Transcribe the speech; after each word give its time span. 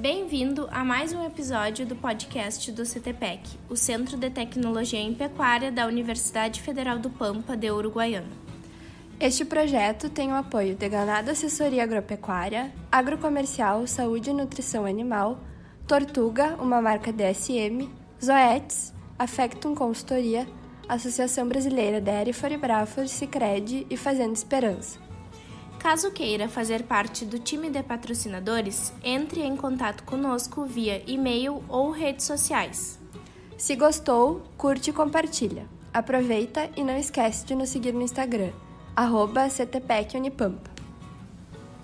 Bem-vindo 0.00 0.66
a 0.70 0.82
mais 0.82 1.12
um 1.12 1.22
episódio 1.26 1.84
do 1.84 1.94
podcast 1.94 2.72
do 2.72 2.84
CTPEC, 2.84 3.58
o 3.68 3.76
Centro 3.76 4.16
de 4.16 4.30
Tecnologia 4.30 4.98
em 4.98 5.12
Pecuária 5.12 5.70
da 5.70 5.86
Universidade 5.86 6.62
Federal 6.62 6.98
do 6.98 7.10
Pampa 7.10 7.54
de 7.54 7.70
Uruguaiana. 7.70 8.30
Este 9.20 9.44
projeto 9.44 10.08
tem 10.08 10.32
o 10.32 10.36
apoio 10.36 10.74
de 10.74 10.88
Ganado 10.88 11.30
Assessoria 11.30 11.82
Agropecuária, 11.82 12.72
Agrocomercial 12.90 13.86
Saúde 13.86 14.30
e 14.30 14.32
Nutrição 14.32 14.86
Animal, 14.86 15.38
Tortuga, 15.86 16.56
uma 16.58 16.80
marca 16.80 17.12
DSM, 17.12 17.86
Zoetis, 18.24 18.94
Affectum 19.18 19.74
Consultoria, 19.74 20.48
Associação 20.88 21.46
Brasileira 21.46 22.00
Dairy 22.00 22.32
Foribrafor, 22.32 23.06
Cicred 23.06 23.86
e 23.90 23.98
Fazenda 23.98 24.32
Esperança. 24.32 25.09
Caso 25.80 26.12
queira 26.12 26.48
fazer 26.48 26.84
parte 26.84 27.24
do 27.24 27.38
time 27.38 27.70
de 27.70 27.82
patrocinadores, 27.82 28.92
entre 29.02 29.40
em 29.40 29.56
contato 29.56 30.04
conosco 30.04 30.64
via 30.64 31.02
e-mail 31.10 31.64
ou 31.68 31.90
redes 31.90 32.26
sociais. 32.26 33.00
Se 33.58 33.74
gostou, 33.74 34.42
curte 34.56 34.90
e 34.90 34.92
compartilha. 34.92 35.66
Aproveita 35.92 36.70
e 36.76 36.84
não 36.84 36.96
esquece 36.96 37.44
de 37.44 37.54
nos 37.54 37.70
seguir 37.70 37.92
no 37.92 38.02
Instagram 38.02 38.52
arroba 38.94 39.48
CTPEC 39.48 40.16
Unipampa. 40.16 40.70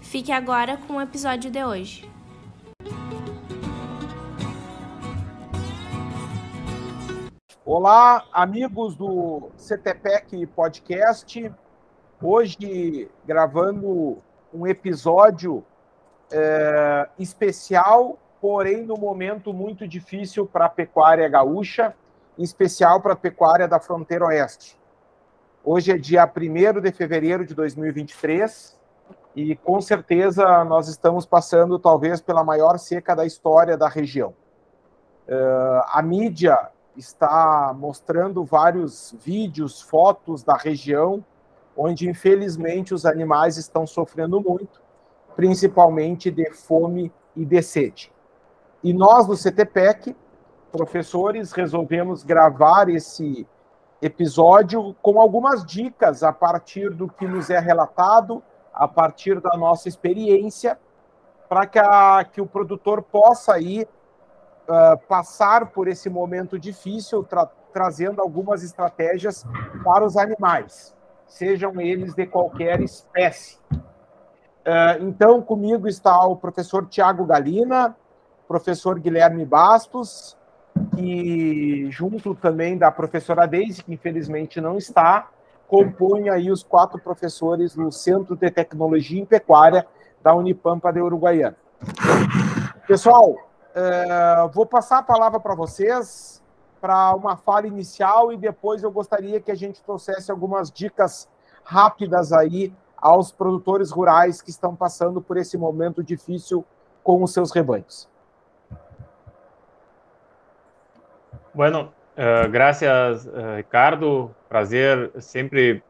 Fique 0.01 0.31
agora 0.31 0.77
com 0.77 0.95
o 0.95 1.01
episódio 1.01 1.51
de 1.51 1.65
hoje. 1.65 2.11
Olá, 7.65 8.25
amigos 8.33 8.95
do 8.97 9.51
CTPEC 9.57 10.47
Podcast. 10.49 11.51
Hoje 12.23 13.11
gravando 13.27 14.23
um 14.53 14.67
episódio 14.67 15.63
é, 16.31 17.07
especial, 17.19 18.19
porém 18.41 18.83
no 18.85 18.97
momento 18.97 19.53
muito 19.53 19.87
difícil 19.87 20.47
para 20.47 20.65
a 20.65 20.69
pecuária 20.69 21.29
gaúcha, 21.29 21.95
em 22.39 22.43
especial 22.43 23.03
para 23.03 23.13
a 23.13 23.17
pecuária 23.17 23.69
da 23.69 23.79
fronteira 23.79 24.25
oeste. 24.25 24.79
Hoje 25.63 25.93
é 25.93 25.99
dia 25.99 26.25
1 26.25 26.81
de 26.81 26.91
fevereiro 26.91 27.45
de 27.45 27.55
2023 27.55 28.79
e 29.35 29.55
com 29.55 29.79
certeza 29.83 30.65
nós 30.65 30.89
estamos 30.89 31.27
passando 31.27 31.79
talvez 31.79 32.23
pela 32.23 32.43
maior 32.43 32.79
seca 32.79 33.15
da 33.15 33.27
história 33.27 33.77
da 33.77 33.89
região. 33.89 34.31
Uh, 35.29 35.83
a 35.89 36.01
mídia 36.01 36.57
está 36.97 37.75
mostrando 37.77 38.43
vários 38.43 39.15
vídeos, 39.19 39.83
fotos 39.83 40.43
da 40.43 40.57
região, 40.57 41.23
onde 41.77 42.09
infelizmente 42.09 42.95
os 42.95 43.05
animais 43.05 43.57
estão 43.57 43.87
sofrendo 43.87 44.41
muito, 44.41 44.81
principalmente 45.35 46.31
de 46.31 46.51
fome 46.51 47.13
e 47.35 47.45
de 47.45 47.63
sede. 47.63 48.13
E 48.83 48.93
nós 48.93 49.27
do 49.27 49.37
CTPEC, 49.37 50.17
professores, 50.73 51.53
resolvemos 51.53 52.23
gravar 52.23 52.89
esse 52.89 53.47
episódio 54.01 54.95
com 55.03 55.21
algumas 55.21 55.65
dicas 55.65 56.23
a 56.23 56.33
partir 56.33 56.91
do 56.91 57.09
que 57.09 57.27
nos 57.27 57.51
é 57.51 57.59
relatado, 57.59 58.43
a 58.73 58.87
partir 58.87 59.41
da 59.41 59.57
nossa 59.57 59.89
experiência, 59.89 60.79
para 61.49 61.67
que, 61.67 61.81
que 62.33 62.41
o 62.41 62.47
produtor 62.47 63.03
possa 63.03 63.55
aí 63.55 63.87
uh, 64.69 64.99
passar 65.09 65.71
por 65.71 65.89
esse 65.89 66.11
momento 66.11 66.59
difícil, 66.59 67.25
tra 67.25 67.51
trazendo 67.73 68.23
algumas 68.23 68.63
estratégias 68.63 69.45
para 69.85 70.03
os 70.03 70.17
animais, 70.17 70.96
sejam 71.27 71.81
eles 71.81 72.15
de 72.15 72.27
qualquer 72.27 72.81
espécie. 72.81 73.59
Uh, 73.71 75.03
então, 75.03 75.41
comigo 75.43 75.87
está 75.87 76.27
o 76.27 76.37
professor 76.37 76.87
Tiago 76.87 77.25
Galina, 77.25 77.97
professor 78.49 78.99
Guilherme 78.99 79.45
Bastos, 79.45 80.37
que, 80.95 81.89
junto 81.91 82.35
também 82.35 82.77
da 82.77 82.91
professora 82.91 83.47
Deise, 83.47 83.83
que 83.83 83.95
infelizmente 83.95 84.61
não 84.61 84.77
está, 84.77 85.29
compõe 85.69 86.29
aí 86.29 86.51
os 86.51 86.63
quatro 86.63 87.01
professores 87.01 87.77
no 87.77 87.91
Centro 87.93 88.37
de 88.37 88.51
Tecnologia 88.51 89.21
em 89.21 89.25
Pecuária 89.25 89.87
da 90.23 90.35
Unipampa 90.35 90.93
de 90.93 91.01
Uruguaiana. 91.01 91.57
Pessoal, 92.87 93.31
uh, 93.31 94.49
vou 94.53 94.67
passar 94.67 94.99
a 94.99 95.03
palavra 95.03 95.39
para 95.39 95.55
vocês 95.55 96.43
para 96.81 97.15
uma 97.15 97.37
fala 97.37 97.67
inicial 97.67 98.33
e 98.33 98.37
depois 98.37 98.83
eu 98.83 98.91
gostaria 98.91 99.41
que 99.41 99.51
a 99.51 99.55
gente 99.55 99.83
trouxesse 99.83 100.31
algumas 100.31 100.71
dicas 100.71 101.29
rápidas 101.65 102.33
aí 102.33 102.73
aos 102.97 103.31
produtores 103.31 103.91
rurais 103.91 104.41
que 104.41 104.51
estão 104.51 104.75
passando 104.75 105.21
por 105.21 105.37
esse 105.37 105.59
momento 105.59 106.03
difícil 106.03 106.65
com 107.03 107.23
os 107.23 107.33
seus 107.33 107.53
rebanhos. 107.53 108.09
Bueno, 111.55 111.93
uh, 112.17 112.49
gracias, 112.51 113.27
uh, 113.27 113.57
Ricardo. 113.57 114.35
Prazer 114.49 115.11
sempre 115.21 115.83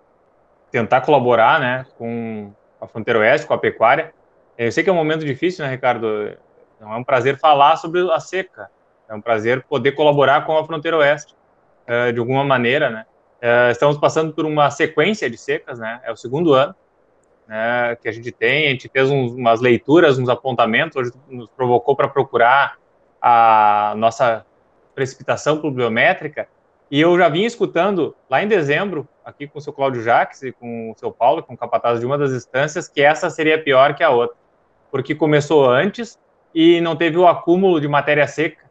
tentar 0.71 1.01
colaborar, 1.01 1.59
né, 1.59 1.87
com 1.99 2.53
a 2.81 2.87
Fronteira 2.87 3.21
Oeste, 3.21 3.47
com 3.47 3.55
a 3.55 3.59
pecuária. 3.59 4.13
Eu 4.59 4.71
sei 4.71 4.85
que 4.85 4.91
é 4.91 4.93
um 4.93 4.97
momento 4.97 5.25
difícil, 5.25 5.65
né, 5.65 5.71
Ricardo? 5.71 6.37
Não 6.81 6.93
é 6.93 6.97
um 6.97 7.05
prazer 7.05 7.39
falar 7.39 7.77
sobre 7.77 8.01
a 8.13 8.21
seca. 8.21 8.71
É 9.09 9.15
um 9.15 9.21
prazer 9.21 9.63
poder 9.65 9.93
colaborar 9.93 10.45
com 10.45 10.57
a 10.57 10.65
Fronteira 10.65 10.97
Oeste 10.99 11.35
uh, 11.89 12.13
de 12.13 12.19
alguma 12.19 12.45
maneira, 12.45 12.91
né? 12.91 13.07
estamos 13.71 13.97
passando 13.99 14.33
por 14.33 14.45
uma 14.45 14.71
sequência 14.71 15.31
de 15.31 15.37
secas, 15.37 15.79
né? 15.79 16.01
É 16.03 16.11
o 16.11 16.17
segundo 16.17 16.53
ano 16.53 16.75
né, 17.47 17.97
que 18.01 18.09
a 18.09 18.13
gente 18.13 18.33
tem. 18.33 18.67
A 18.67 18.71
gente 18.71 18.89
fez 18.89 19.11
uns, 19.11 19.33
umas 19.33 19.61
leituras, 19.61 20.19
uns 20.19 20.29
apontamentos, 20.29 20.97
hoje 20.97 21.13
nos 21.29 21.49
provocou 21.51 21.95
para 21.95 22.09
procurar 22.09 22.77
a 23.21 23.95
nossa 23.97 24.45
precipitação 24.95 25.61
pluviométrica, 25.61 26.49
e 26.91 27.01
eu 27.01 27.19
já 27.19 27.29
vinha 27.29 27.47
escutando 27.47 28.15
lá 28.31 28.43
em 28.43 28.49
dezembro, 28.49 29.07
aqui 29.25 29.47
com 29.47 29.59
o 29.59 29.61
seu 29.61 29.73
Cláudio 29.73 30.03
Jacques 30.03 30.43
e 30.43 30.53
com 30.53 30.93
o 30.93 30.95
seu 30.97 31.11
Paulo, 31.11 31.43
com 31.43 31.55
o 31.55 31.57
capataz 31.57 31.99
de 31.99 32.07
uma 32.07 32.17
das 32.17 32.31
instâncias, 32.31 32.89
que 32.89 33.03
essa 33.03 33.29
seria 33.29 33.61
pior 33.61 33.95
que 33.95 34.03
a 34.03 34.11
outra, 34.11 34.37
porque 34.91 35.15
começou 35.15 35.69
antes 35.69 36.19
e 36.55 36.81
não 36.81 36.95
teve 36.95 37.19
o 37.19 37.27
acúmulo 37.27 37.81
de 37.81 37.89
matéria 37.89 38.27
seca, 38.27 38.66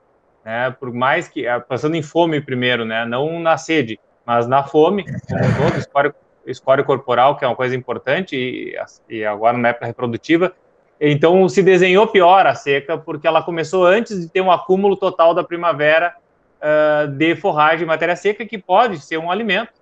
né, 0.46 0.70
por 0.80 0.94
mais 0.94 1.28
que, 1.28 1.48
ah, 1.48 1.60
passando 1.60 1.96
em 1.96 2.04
fome 2.04 2.40
primeiro, 2.40 2.86
né, 2.86 3.04
não 3.04 3.40
na 3.40 3.58
sede, 3.58 4.00
mas 4.24 4.48
na 4.48 4.64
fome, 4.64 5.04
como 5.04 5.72
todo, 5.72 6.16
escória, 6.46 6.84
corporal, 6.84 7.36
que 7.36 7.44
é 7.44 7.48
uma 7.48 7.56
coisa 7.56 7.76
importante, 7.76 8.36
e, 8.36 8.76
e 9.10 9.26
agora 9.26 9.58
na 9.58 9.70
época 9.70 9.88
reprodutiva, 9.88 10.54
então 11.02 11.50
se 11.50 11.64
desenhou 11.64 12.08
pior 12.08 12.46
a 12.46 12.54
seca, 12.54 12.98
porque 12.98 13.28
ela 13.28 13.42
começou 13.42 13.86
antes 13.86 14.22
de 14.22 14.30
ter 14.30 14.42
um 14.42 14.52
acúmulo 14.52 14.96
total 14.96 15.34
da 15.34 15.44
primavera 15.44 16.16
uh, 16.62 17.08
de 17.08 17.36
forragem 17.36 17.86
matéria 17.86 18.16
seca, 18.16 18.46
que 18.46 18.58
pode 18.58 19.00
ser 19.00 19.18
um 19.18 19.30
alimento. 19.30 19.74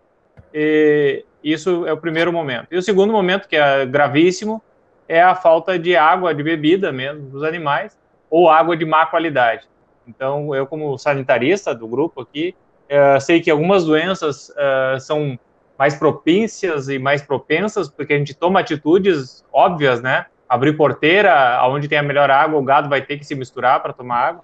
E 0.54 1.24
isso 1.44 1.86
é 1.86 1.94
o 1.94 1.98
primeiro 1.98 2.34
momento. 2.34 2.68
E 2.72 2.78
o 2.78 2.82
segundo 2.82 3.14
momento, 3.14 3.48
que 3.48 3.56
é 3.56 3.86
gravíssimo, 3.86 4.62
é 5.08 5.22
a 5.22 5.36
falta 5.36 5.78
de 5.78 5.96
água 5.96 6.34
de 6.34 6.42
bebida 6.42 6.92
mesmo 6.92 7.30
dos 7.30 7.44
animais, 7.44 7.98
ou 8.30 8.50
água 8.50 8.76
de 8.76 8.86
má 8.86 9.06
qualidade. 9.06 9.68
Então, 10.08 10.54
eu, 10.54 10.66
como 10.68 10.98
sanitarista 10.98 11.74
do 11.74 11.88
grupo 11.88 12.22
aqui, 12.22 12.56
uh, 12.90 13.20
sei 13.22 13.42
que 13.42 13.50
algumas 13.50 13.86
doenças 13.86 14.50
uh, 14.50 15.00
são 15.00 15.40
mais 15.78 15.96
propícias 15.96 16.90
e 16.90 17.00
mais 17.00 17.22
propensas, 17.22 17.90
porque 17.90 18.14
a 18.14 18.18
gente 18.18 18.34
toma 18.34 18.60
atitudes 18.60 19.44
óbvias, 19.52 20.02
né? 20.02 20.26
abrir 20.54 20.74
porteira, 20.74 21.34
aonde 21.58 21.88
tem 21.88 21.98
a 21.98 22.04
melhor 22.04 22.30
água, 22.30 22.60
o 22.60 22.64
gado 22.64 22.88
vai 22.88 23.02
ter 23.02 23.18
que 23.18 23.26
se 23.26 23.34
misturar 23.34 23.82
para 23.82 23.92
tomar 23.92 24.20
água. 24.20 24.44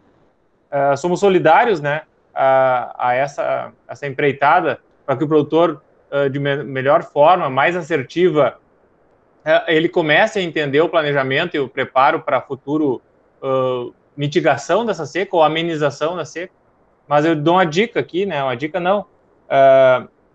Uh, 0.71 0.97
somos 0.97 1.19
solidários, 1.19 1.79
né, 1.79 2.01
a, 2.33 3.13
essa, 3.13 3.71
essa 3.87 4.07
empreitada 4.07 4.79
para 5.05 5.15
que 5.15 5.23
o 5.23 5.27
produtor, 5.27 5.83
uh, 6.11 6.27
de 6.27 6.39
me 6.39 6.63
melhor 6.63 7.03
forma, 7.03 7.47
mais 7.47 7.75
assertiva, 7.75 8.57
uh, 9.45 9.63
ele 9.67 9.87
comece 9.87 10.39
a 10.39 10.41
entender 10.41 10.81
o 10.81 10.89
planejamento 10.89 11.55
e 11.55 11.59
o 11.59 11.69
preparo 11.69 12.21
para 12.21 12.41
futuro 12.41 13.01
mitigação 14.19 14.85
dessa 14.85 15.05
seca 15.05 15.33
ou 15.33 15.41
amenização 15.41 16.17
da 16.17 16.25
seca. 16.25 16.51
Mas 17.07 17.23
eu 17.23 17.37
dou 17.37 17.53
uma 17.53 17.65
dica 17.65 18.01
aqui, 18.01 18.25
né, 18.25 18.43
uma 18.43 18.55
dica 18.55 18.77
não. 18.77 19.05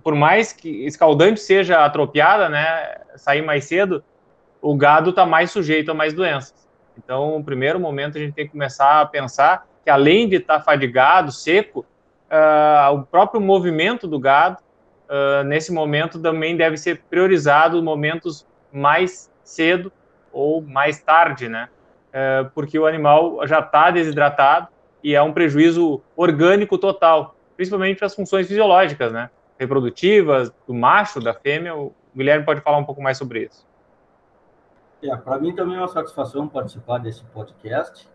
por 0.03 0.15
mais 0.15 0.55
que 0.55 0.87
escaldante 0.87 1.39
seja 1.39 1.85
atropiada, 1.85 2.49
né, 2.49 2.97
sair 3.15 3.43
mais 3.43 3.67
cedo, 3.67 4.03
o 4.63 4.75
gado 4.75 5.11
está 5.11 5.27
mais 5.27 5.51
sujeito 5.51 5.91
a 5.91 5.95
mais 5.95 6.15
doenças. 6.15 6.67
Então, 6.97 7.39
no 7.39 7.45
primeiro 7.45 7.79
momento, 7.79 8.17
a 8.17 8.21
gente 8.21 8.33
tem 8.33 8.47
que 8.47 8.53
começar 8.53 9.03
a 9.03 9.07
pensar 9.07 9.67
que, 9.85 9.91
além 9.91 10.31
de 10.31 10.37
estar 10.37 10.61
tá 10.61 10.65
fadigado, 10.65 11.31
seco, 11.31 11.85
uh, 12.31 12.95
o 12.95 13.03
próprio 13.03 13.43
movimento 13.43 14.09
do 14.09 14.19
gado, 14.19 14.57
uh, 15.11 15.45
nesse 15.45 15.71
momento, 15.71 16.19
também 16.19 16.57
deve 16.57 16.79
ser 16.79 17.03
priorizado 17.11 17.83
momentos 17.83 18.47
mais 18.73 19.31
cedo 19.43 19.93
ou 20.33 20.63
mais 20.63 21.03
tarde, 21.03 21.49
né? 21.49 21.69
Uh, 22.15 22.49
porque 22.55 22.79
o 22.79 22.87
animal 22.87 23.45
já 23.45 23.59
está 23.59 23.91
desidratado 23.91 24.69
e 25.03 25.17
é 25.17 25.21
um 25.21 25.33
prejuízo 25.33 26.01
orgânico 26.15 26.79
total, 26.79 27.35
principalmente 27.57 27.97
para 27.99 28.07
as 28.07 28.15
funções 28.15 28.47
fisiológicas, 28.47 29.13
né? 29.13 29.31
Reprodutivas, 29.59 30.53
do 30.65 30.73
macho, 30.73 31.21
da 31.21 31.35
fêmea. 31.35 31.75
O 31.75 31.93
Guilherme 32.17 32.45
pode 32.45 32.61
falar 32.61 32.79
um 32.79 32.85
pouco 32.85 33.03
mais 33.03 33.19
sobre 33.19 33.47
isso. 33.47 33.67
É, 35.03 35.15
para 35.17 35.39
mim 35.39 35.55
também 35.55 35.77
é 35.77 35.79
uma 35.81 35.89
satisfação 35.89 36.49
participar 36.49 36.99
desse 36.99 37.25
podcast. 37.25 38.09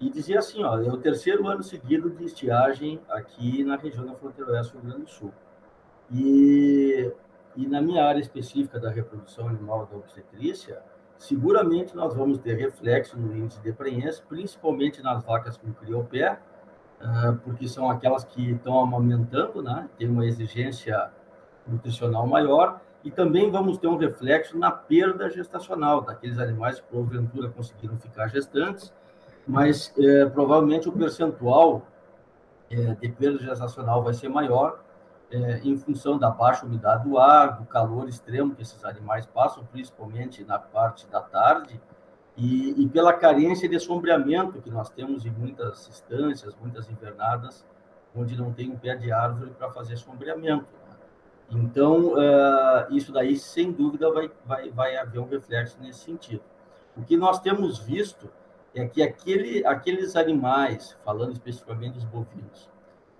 e 0.00 0.08
dizer 0.10 0.38
assim, 0.38 0.62
ó, 0.62 0.78
é 0.78 0.88
o 0.88 0.96
terceiro 0.96 1.48
ano 1.48 1.62
seguido 1.62 2.08
de 2.10 2.24
estiagem 2.24 3.00
aqui 3.08 3.64
na 3.64 3.76
região 3.76 4.06
da 4.06 4.14
fronteira 4.14 4.52
oeste 4.52 4.74
do 4.74 4.80
Rio 4.80 4.90
Grande 4.90 5.04
do 5.06 5.10
Sul. 5.10 5.32
E, 6.10 7.10
e 7.56 7.66
na 7.66 7.80
minha 7.82 8.04
área 8.04 8.20
específica 8.20 8.78
da 8.78 8.90
reprodução 8.90 9.48
animal 9.48 9.86
da 9.86 9.96
obstetrícia, 9.96 10.80
seguramente 11.18 11.94
nós 11.96 12.14
vamos 12.14 12.38
ter 12.38 12.54
reflexo 12.54 13.18
no 13.18 13.36
índice 13.36 13.60
de 13.60 13.72
prenhez, 13.72 14.20
principalmente 14.20 15.02
nas 15.02 15.22
vacas 15.24 15.56
com 15.56 15.72
criopé, 15.72 16.38
ah, 17.00 17.36
porque 17.44 17.68
são 17.68 17.90
aquelas 17.90 18.24
que 18.24 18.52
estão 18.52 18.78
amamentando, 18.80 19.62
né? 19.62 19.88
Tem 19.98 20.08
uma 20.08 20.26
exigência 20.26 21.10
nutricional 21.66 22.26
maior, 22.26 22.80
e 23.04 23.10
também 23.10 23.50
vamos 23.50 23.78
ter 23.78 23.86
um 23.86 23.96
reflexo 23.96 24.58
na 24.58 24.70
perda 24.70 25.30
gestacional 25.30 26.00
daqueles 26.00 26.38
animais 26.38 26.80
que 26.80 26.86
porventura 26.88 27.48
conseguiram 27.48 27.96
ficar 27.98 28.28
gestantes 28.28 28.92
mas 29.48 29.94
é, 29.98 30.26
provavelmente 30.26 30.90
o 30.90 30.92
percentual 30.92 31.86
é, 32.70 32.94
de 32.94 33.08
perda 33.08 33.38
gestacional 33.38 34.04
vai 34.04 34.12
ser 34.12 34.28
maior 34.28 34.84
é, 35.30 35.60
em 35.62 35.76
função 35.76 36.18
da 36.18 36.30
baixa 36.30 36.64
umidade 36.64 37.08
do 37.08 37.18
ar, 37.18 37.58
do 37.58 37.66
calor 37.66 38.08
extremo 38.08 38.54
que 38.54 38.62
esses 38.62 38.84
animais 38.84 39.26
passam, 39.26 39.64
principalmente 39.66 40.42
na 40.44 40.58
parte 40.58 41.06
da 41.08 41.20
tarde, 41.20 41.80
e, 42.36 42.82
e 42.82 42.88
pela 42.88 43.12
carência 43.12 43.68
de 43.68 43.78
sombreamento 43.80 44.62
que 44.62 44.70
nós 44.70 44.88
temos 44.88 45.26
em 45.26 45.30
muitas 45.30 45.88
instâncias, 45.88 46.54
muitas 46.60 46.88
invernadas, 46.88 47.66
onde 48.14 48.36
não 48.36 48.52
tem 48.52 48.70
um 48.70 48.78
pé 48.78 48.94
de 48.94 49.12
árvore 49.12 49.50
para 49.50 49.70
fazer 49.70 49.96
sombreamento. 49.96 50.66
Né? 50.72 50.96
Então, 51.50 52.12
uh, 52.12 52.86
isso 52.90 53.12
daí, 53.12 53.36
sem 53.36 53.72
dúvida, 53.72 54.10
vai, 54.10 54.30
vai, 54.46 54.70
vai 54.70 54.96
haver 54.96 55.18
um 55.18 55.28
reflexo 55.28 55.76
nesse 55.80 56.00
sentido. 56.00 56.42
O 56.96 57.02
que 57.02 57.16
nós 57.16 57.40
temos 57.40 57.78
visto 57.78 58.30
é 58.74 58.86
que 58.86 59.02
aquele, 59.02 59.66
aqueles 59.66 60.14
animais, 60.14 60.96
falando 61.04 61.32
especificamente 61.32 61.94
dos 61.94 62.04
bovinos, 62.04 62.70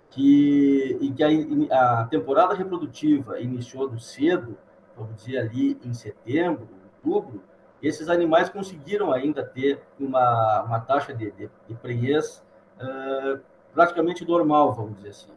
que, 0.09 0.97
em 1.01 1.13
que 1.13 1.23
a, 1.23 2.01
a 2.01 2.05
temporada 2.05 2.53
reprodutiva 2.53 3.39
iniciou 3.39 3.87
do 3.87 3.99
cedo, 3.99 4.57
vamos 4.97 5.15
dizer 5.23 5.37
ali 5.37 5.79
em 5.83 5.93
setembro, 5.93 6.67
outubro, 7.03 7.41
esses 7.81 8.09
animais 8.09 8.49
conseguiram 8.49 9.11
ainda 9.11 9.43
ter 9.43 9.81
uma, 9.99 10.63
uma 10.63 10.79
taxa 10.79 11.13
de, 11.13 11.31
de, 11.31 11.49
de 11.67 11.73
uh, 11.73 13.39
praticamente 13.73 14.25
normal, 14.27 14.73
vamos 14.73 14.97
dizer 14.97 15.09
assim. 15.09 15.31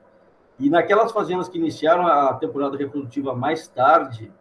E 0.58 0.69
naquelas 0.69 1.12
fazendas 1.12 1.48
que 1.48 1.58
iniciaram 1.58 2.06
a 2.06 2.34
temporada 2.34 2.76
reprodutiva 2.76 3.34
mais 3.34 3.68
tarde, 3.68 4.32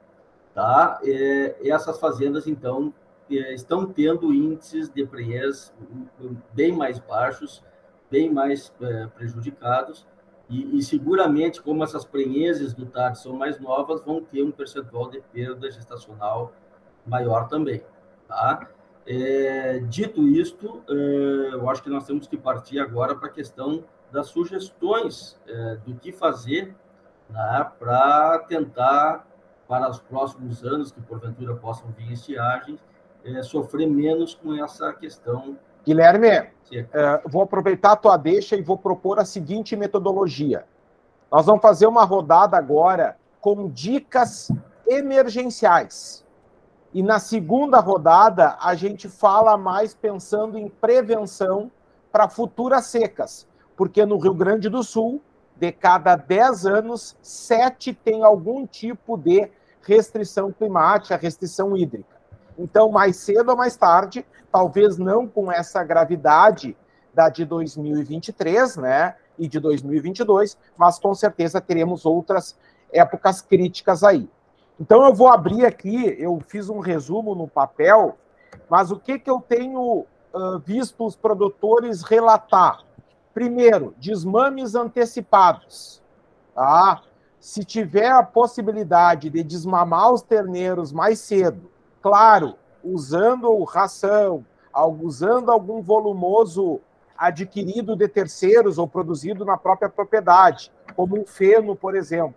tá? 0.53 0.99
É, 1.03 1.55
essas 1.67 1.99
fazendas, 1.99 2.47
então, 2.47 2.93
é, 3.29 3.53
estão 3.53 3.85
tendo 3.85 4.33
índices 4.33 4.89
de 4.89 5.05
prenhez 5.05 5.73
bem 6.53 6.71
mais 6.71 6.99
baixos, 6.99 7.63
bem 8.09 8.31
mais 8.31 8.73
é, 8.81 9.07
prejudicados, 9.07 10.05
e, 10.51 10.77
e, 10.77 10.83
seguramente, 10.83 11.61
como 11.61 11.81
essas 11.81 12.03
prenhezes 12.03 12.73
do 12.73 12.85
TAD 12.85 13.17
são 13.17 13.33
mais 13.33 13.57
novas, 13.57 14.03
vão 14.03 14.21
ter 14.21 14.43
um 14.43 14.51
percentual 14.51 15.09
de 15.09 15.21
perda 15.31 15.71
gestacional 15.71 16.51
maior 17.05 17.47
também. 17.47 17.81
Tá? 18.27 18.69
É, 19.07 19.79
dito 19.79 20.27
isto, 20.27 20.83
é, 20.89 21.53
eu 21.53 21.69
acho 21.69 21.81
que 21.81 21.89
nós 21.89 22.05
temos 22.05 22.27
que 22.27 22.37
partir 22.37 22.79
agora 22.79 23.15
para 23.15 23.29
a 23.29 23.31
questão 23.31 23.85
das 24.11 24.27
sugestões 24.27 25.39
é, 25.47 25.77
do 25.85 25.95
que 25.95 26.11
fazer 26.11 26.75
né, 27.29 27.71
para 27.79 28.39
tentar, 28.39 29.25
para 29.69 29.89
os 29.89 30.01
próximos 30.01 30.65
anos, 30.65 30.91
que 30.91 30.99
porventura 31.01 31.55
possam 31.55 31.89
vir 31.91 32.11
estiagens, 32.11 32.83
é, 33.23 33.41
sofrer 33.41 33.87
menos 33.87 34.35
com 34.35 34.53
essa 34.53 34.91
questão. 34.91 35.57
Guilherme, 35.85 36.27
é, 36.27 36.49
vou 37.25 37.41
aproveitar 37.41 37.93
a 37.93 37.95
tua 37.95 38.17
deixa 38.17 38.55
e 38.55 38.61
vou 38.61 38.77
propor 38.77 39.19
a 39.19 39.25
seguinte 39.25 39.75
metodologia. 39.75 40.65
Nós 41.31 41.45
vamos 41.45 41.61
fazer 41.61 41.87
uma 41.87 42.03
rodada 42.03 42.57
agora 42.57 43.17
com 43.39 43.69
dicas 43.69 44.51
emergenciais. 44.87 46.25
E 46.93 47.01
na 47.01 47.19
segunda 47.19 47.79
rodada, 47.79 48.57
a 48.61 48.75
gente 48.75 49.07
fala 49.07 49.57
mais 49.57 49.93
pensando 49.93 50.57
em 50.57 50.67
prevenção 50.67 51.71
para 52.11 52.27
futuras 52.27 52.87
secas. 52.87 53.47
Porque 53.77 54.05
no 54.05 54.17
Rio 54.17 54.33
Grande 54.33 54.67
do 54.67 54.83
Sul, 54.83 55.21
de 55.55 55.71
cada 55.71 56.15
10 56.15 56.65
anos, 56.65 57.15
sete 57.21 57.93
tem 57.93 58.23
algum 58.23 58.67
tipo 58.67 59.17
de 59.17 59.49
restrição 59.81 60.51
climática, 60.51 61.15
restrição 61.15 61.75
hídrica. 61.77 62.10
Então, 62.61 62.91
mais 62.91 63.15
cedo 63.17 63.49
ou 63.49 63.57
mais 63.57 63.75
tarde, 63.75 64.23
talvez 64.51 64.97
não 64.97 65.27
com 65.27 65.51
essa 65.51 65.83
gravidade 65.83 66.77
da 67.13 67.27
de 67.27 67.43
2023, 67.43 68.77
né, 68.77 69.15
e 69.37 69.47
de 69.47 69.59
2022, 69.59 70.57
mas 70.77 70.99
com 70.99 71.13
certeza 71.15 71.59
teremos 71.59 72.05
outras 72.05 72.55
épocas 72.93 73.41
críticas 73.41 74.03
aí. 74.03 74.29
Então 74.79 75.03
eu 75.03 75.13
vou 75.13 75.27
abrir 75.27 75.65
aqui, 75.65 76.15
eu 76.19 76.39
fiz 76.47 76.69
um 76.69 76.79
resumo 76.79 77.33
no 77.33 77.47
papel, 77.47 78.17
mas 78.69 78.91
o 78.91 78.99
que 78.99 79.17
que 79.17 79.29
eu 79.29 79.41
tenho 79.41 80.05
uh, 80.33 80.59
visto 80.63 81.05
os 81.05 81.15
produtores 81.15 82.03
relatar? 82.03 82.83
Primeiro, 83.33 83.95
desmames 83.97 84.75
antecipados, 84.75 86.01
tá? 86.53 87.01
Se 87.39 87.63
tiver 87.63 88.11
a 88.11 88.21
possibilidade 88.21 89.29
de 89.29 89.41
desmamar 89.41 90.11
os 90.13 90.21
terneiros 90.21 90.91
mais 90.91 91.19
cedo, 91.19 91.70
claro, 92.01 92.55
usando 92.83 93.63
ração, 93.63 94.45
usando 95.01 95.51
algum 95.51 95.81
volumoso 95.81 96.81
adquirido 97.17 97.95
de 97.95 98.07
terceiros 98.07 98.77
ou 98.77 98.87
produzido 98.87 99.45
na 99.45 99.55
própria 99.55 99.87
propriedade, 99.87 100.71
como 100.95 101.19
um 101.19 101.25
feno, 101.25 101.75
por 101.75 101.95
exemplo. 101.95 102.33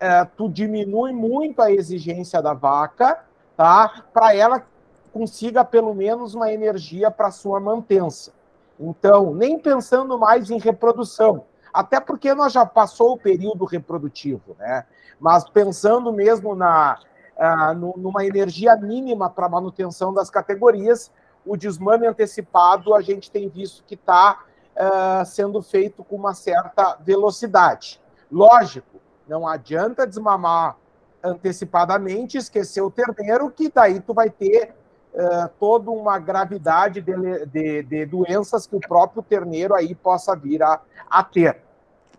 É, 0.00 0.24
tu 0.24 0.48
diminui 0.48 1.12
muito 1.12 1.60
a 1.60 1.70
exigência 1.70 2.42
da 2.42 2.54
vaca, 2.54 3.24
tá? 3.56 4.04
Para 4.12 4.34
ela 4.34 4.66
consiga 5.12 5.64
pelo 5.64 5.94
menos 5.94 6.34
uma 6.34 6.52
energia 6.52 7.10
para 7.10 7.30
sua 7.30 7.60
mantença. 7.60 8.32
Então, 8.78 9.34
nem 9.34 9.58
pensando 9.58 10.18
mais 10.18 10.50
em 10.50 10.58
reprodução, 10.58 11.44
até 11.72 12.00
porque 12.00 12.34
nós 12.34 12.52
já 12.52 12.64
passou 12.64 13.12
o 13.12 13.18
período 13.18 13.64
reprodutivo, 13.64 14.56
né? 14.58 14.86
Mas 15.20 15.48
pensando 15.48 16.12
mesmo 16.12 16.54
na 16.54 16.98
ah, 17.40 17.72
numa 17.72 18.24
energia 18.26 18.76
mínima 18.76 19.30
para 19.30 19.48
manutenção 19.48 20.12
das 20.12 20.28
categorias. 20.28 21.10
O 21.46 21.56
desmame 21.56 22.06
antecipado 22.06 22.94
a 22.94 23.00
gente 23.00 23.30
tem 23.30 23.48
visto 23.48 23.82
que 23.84 23.94
está 23.94 24.44
ah, 24.76 25.24
sendo 25.24 25.62
feito 25.62 26.04
com 26.04 26.16
uma 26.16 26.34
certa 26.34 26.98
velocidade. 27.00 27.98
Lógico, 28.30 29.00
não 29.26 29.48
adianta 29.48 30.06
desmamar 30.06 30.76
antecipadamente, 31.22 32.36
esquecer 32.36 32.82
o 32.82 32.90
terneiro, 32.90 33.50
que 33.50 33.70
daí 33.70 34.00
tu 34.00 34.14
vai 34.14 34.30
ter 34.30 34.74
uh, 35.12 35.48
toda 35.58 35.90
uma 35.90 36.18
gravidade 36.18 37.00
de, 37.00 37.46
de, 37.46 37.82
de, 37.82 38.06
doenças 38.06 38.66
que 38.66 38.74
o 38.76 38.80
próprio 38.80 39.22
terneiro 39.22 39.74
aí 39.74 39.94
possa 39.94 40.34
vir 40.34 40.62
a, 40.62 40.80
a 41.08 41.22
ter. 41.22 41.60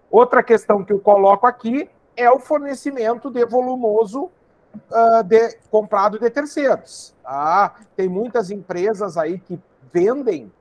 Outra 0.10 0.44
questão 0.44 0.84
que 0.84 0.94
eu 0.94 1.00
coloco 1.00 1.48
aqui 1.48 1.90
é 2.16 2.30
o 2.30 2.40
fornecimento 2.40 3.32
de 3.32 3.46
volumoso 3.46 4.30
uh, 4.76 5.24
de, 5.24 5.58
comprado 5.70 6.20
de 6.20 6.30
terceiros. 6.30 7.16
Tá? 7.24 7.76
Tem 7.96 8.08
muitas 8.08 8.52
empresas 8.52 9.18
aí 9.18 9.40
que 9.40 9.60
vendem 9.92 10.52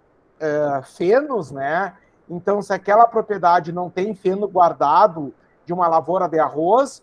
uh, 0.40 0.82
fenos, 0.82 1.50
né? 1.50 1.94
Então, 2.28 2.62
se 2.62 2.72
aquela 2.72 3.06
propriedade 3.06 3.72
não 3.72 3.90
tem 3.90 4.14
feno 4.14 4.46
guardado 4.46 5.34
de 5.66 5.72
uma 5.72 5.88
lavoura 5.88 6.28
de 6.28 6.38
arroz, 6.38 7.02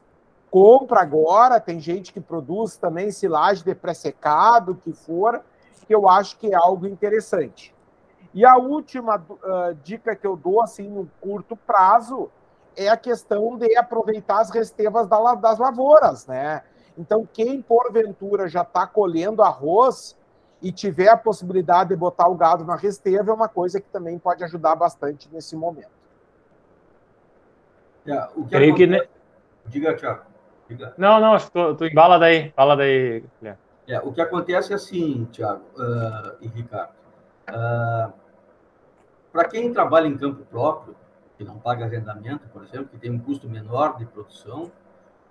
compra 0.49 1.01
agora. 1.01 1.59
Tem 1.59 1.79
gente 1.79 2.13
que 2.13 2.21
produz 2.21 2.77
também 2.77 3.11
silagem 3.11 3.63
de 3.63 3.75
pré-secado, 3.75 4.75
que 4.75 4.93
for, 4.93 5.41
que 5.85 5.93
eu 5.93 6.07
acho 6.07 6.37
que 6.37 6.53
é 6.53 6.55
algo 6.55 6.87
interessante. 6.87 7.75
E 8.33 8.45
a 8.45 8.55
última 8.57 9.17
uh, 9.17 9.73
dica 9.83 10.15
que 10.15 10.25
eu 10.25 10.37
dou, 10.37 10.61
assim, 10.61 10.87
no 10.87 11.09
curto 11.19 11.55
prazo, 11.55 12.29
é 12.75 12.87
a 12.87 12.95
questão 12.95 13.57
de 13.57 13.75
aproveitar 13.75 14.39
as 14.39 14.49
restevas 14.49 15.07
das 15.07 15.57
lavouras, 15.57 16.27
né? 16.27 16.61
Então, 16.97 17.27
quem 17.31 17.61
porventura 17.61 18.47
já 18.47 18.61
está 18.61 18.87
colhendo 18.87 19.43
arroz 19.43 20.17
e 20.61 20.71
tiver 20.71 21.09
a 21.09 21.17
possibilidade 21.17 21.89
de 21.89 21.95
botar 21.95 22.27
o 22.27 22.35
gado 22.35 22.65
na 22.65 22.75
resteva, 22.75 23.29
é 23.29 23.33
uma 23.33 23.47
coisa 23.47 23.79
que 23.79 23.87
também 23.89 24.17
pode 24.17 24.43
ajudar 24.43 24.75
bastante 24.75 25.29
nesse 25.31 25.55
momento. 25.55 25.91
É, 28.05 28.27
o 28.35 28.43
que 28.43 28.49
Creio 28.49 28.75
que... 28.75 28.87
Ne... 28.87 29.07
Diga, 29.67 29.95
Tiago. 29.95 30.23
Diga. 30.67 30.93
Não, 30.97 31.19
não, 31.19 31.37
tu, 31.37 31.75
tu 31.75 31.85
embala 31.85 32.17
daí. 32.17 32.51
Fala 32.51 32.75
daí, 32.75 33.23
É, 33.87 33.99
o 33.99 34.11
que 34.11 34.21
acontece 34.21 34.71
é 34.71 34.75
assim, 34.75 35.25
Tiago 35.31 35.63
uh, 35.75 36.35
e 36.41 36.47
Ricardo. 36.47 36.93
Uh, 37.49 38.11
Para 39.31 39.45
quem 39.45 39.71
trabalha 39.71 40.07
em 40.07 40.17
campo 40.17 40.43
próprio, 40.45 40.95
que 41.37 41.43
não 41.43 41.59
paga 41.59 41.85
arrendamento, 41.85 42.47
por 42.49 42.63
exemplo, 42.63 42.87
que 42.87 42.97
tem 42.97 43.11
um 43.11 43.19
custo 43.19 43.47
menor 43.47 43.97
de 43.97 44.05
produção, 44.05 44.71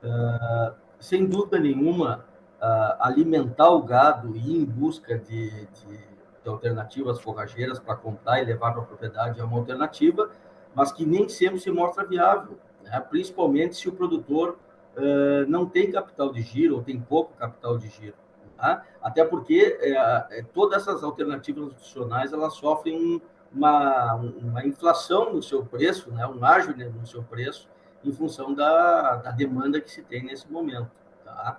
uh, 0.04 0.74
sem 0.98 1.26
dúvida 1.26 1.58
nenhuma, 1.58 2.24
uh, 2.60 2.96
alimentar 3.00 3.70
o 3.70 3.82
gado 3.82 4.36
e 4.36 4.38
ir 4.38 4.62
em 4.62 4.64
busca 4.64 5.18
de, 5.18 5.50
de, 5.50 5.98
de 6.42 6.48
alternativas 6.48 7.20
forrageiras 7.20 7.78
para 7.78 7.96
comprar 7.96 8.40
e 8.40 8.44
levar 8.44 8.72
para 8.72 8.82
a 8.82 8.84
propriedade 8.84 9.40
é 9.40 9.44
uma 9.44 9.58
alternativa, 9.58 10.30
mas 10.74 10.92
que 10.92 11.04
nem 11.06 11.28
sempre 11.28 11.60
se 11.60 11.70
mostra 11.70 12.04
viável, 12.04 12.58
né? 12.82 13.00
principalmente 13.00 13.76
se 13.76 13.88
o 13.88 13.92
produtor 13.92 14.58
uh, 14.96 15.48
não 15.48 15.66
tem 15.66 15.90
capital 15.90 16.32
de 16.32 16.42
giro 16.42 16.76
ou 16.76 16.82
tem 16.82 17.00
pouco 17.00 17.34
capital 17.34 17.78
de 17.78 17.88
giro. 17.88 18.14
Tá? 18.56 18.84
Até 19.02 19.22
porque 19.22 19.78
é, 19.82 20.42
todas 20.54 20.80
essas 20.80 21.04
alternativas 21.04 21.64
nutricionais 21.64 22.32
elas 22.32 22.54
sofrem 22.54 22.96
um, 22.96 23.20
uma, 23.52 24.14
uma 24.14 24.66
inflação 24.66 25.34
no 25.34 25.42
seu 25.42 25.62
preço, 25.62 26.10
né? 26.10 26.26
um 26.26 26.42
ágio 26.42 26.74
no 26.74 27.06
seu 27.06 27.22
preço, 27.22 27.68
em 28.08 28.12
função 28.12 28.54
da, 28.54 29.16
da 29.16 29.30
demanda 29.30 29.80
que 29.80 29.90
se 29.90 30.02
tem 30.02 30.24
nesse 30.24 30.50
momento. 30.50 30.90
Tá? 31.24 31.58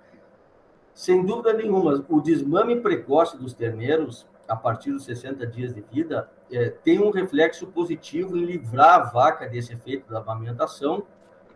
Sem 0.94 1.26
dúvida 1.26 1.54
nenhuma, 1.54 2.04
o 2.10 2.22
desmame 2.22 2.82
precoce 2.82 3.38
dos 3.38 3.54
terneiros, 3.54 4.28
a 4.48 4.56
partir 4.56 4.92
dos 4.92 5.04
60 5.06 5.46
dias 5.46 5.74
de 5.74 5.82
vida, 5.82 6.30
é, 6.52 6.70
tem 6.70 7.00
um 7.00 7.12
reflexo 7.12 7.68
positivo 7.68 8.38
em 8.38 8.46
livrar 8.46 8.96
a 8.96 9.04
vaca 9.04 9.48
desse 9.48 9.74
efeito 9.74 10.10
da 10.12 10.20
amamentação, 10.20 11.04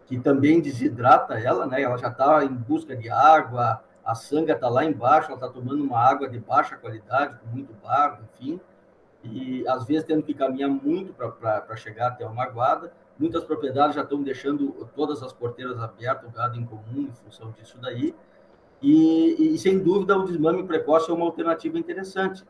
que 0.06 0.20
também 0.20 0.62
desidrata 0.62 1.40
ela, 1.40 1.66
né? 1.66 1.82
ela 1.82 1.98
já 1.98 2.10
está 2.10 2.44
em 2.44 2.54
busca 2.54 2.96
de 2.96 3.10
água, 3.10 3.82
a 4.04 4.14
sanga 4.14 4.54
está 4.54 4.68
lá 4.68 4.84
embaixo, 4.84 5.28
ela 5.28 5.36
está 5.36 5.48
tomando 5.48 5.84
uma 5.84 6.00
água 6.00 6.28
de 6.28 6.38
baixa 6.38 6.76
qualidade, 6.76 7.40
com 7.40 7.48
muito 7.48 7.74
barro, 7.82 8.24
enfim, 8.36 8.60
e 9.24 9.68
às 9.68 9.86
vezes 9.86 10.04
tendo 10.04 10.24
que 10.24 10.34
caminhar 10.34 10.70
muito 10.70 11.14
para 11.14 11.76
chegar 11.76 12.08
até 12.08 12.26
uma 12.26 12.46
guarda. 12.48 12.92
Muitas 13.22 13.44
propriedades 13.44 13.96
já 13.96 14.01
estão 14.01 14.24
deixando 14.24 14.90
todas 14.96 15.22
as 15.22 15.32
porteiras 15.32 15.80
abertas, 15.80 16.28
o 16.28 16.34
gado 16.34 16.58
em 16.58 16.66
comum, 16.66 17.08
em 17.08 17.12
função 17.12 17.51
disso 17.51 17.78
daí. 17.80 18.16
E, 18.82 19.54
e, 19.54 19.60
sem 19.60 19.78
dúvida, 19.78 20.18
o 20.18 20.25
desmame 20.25 20.63
precoce 20.63 21.12
é 21.12 21.13
uma 21.13 21.25
alternativa 21.25 21.78
interessante. 21.78 22.44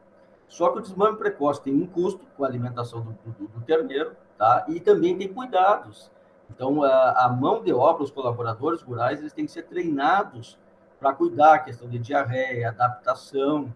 Só 0.48 0.70
que 0.70 0.80
o 0.80 0.82
desmame 0.82 1.18
precoce 1.18 1.62
tem 1.62 1.74
um 1.74 1.86
custo 1.86 2.26
com 2.38 2.46
a 2.46 2.48
alimentação 2.48 3.02
do, 3.02 3.12
do, 3.12 3.48
do 3.50 3.62
terneiro, 3.66 4.16
tá? 4.38 4.66
E 4.70 4.80
também 4.80 5.18
tem 5.18 5.28
cuidados. 5.28 6.10
Então, 6.50 6.82
a, 6.84 7.26
a, 7.26 7.28
mão 7.28 7.62
de 7.62 7.74
obra, 7.74 8.04
os 8.04 8.12
colaboradores 8.12 8.82
rurais, 8.82 9.20
eles 9.20 9.34
têm 9.34 9.46
que 9.46 9.52
ser 9.52 9.64
treinados 9.64 10.58
para 11.02 11.12
cuidar, 11.12 11.66
questão 11.66 11.90
de 11.90 12.00
diarreia, 12.00 12.70
adaptação. 12.70 13.76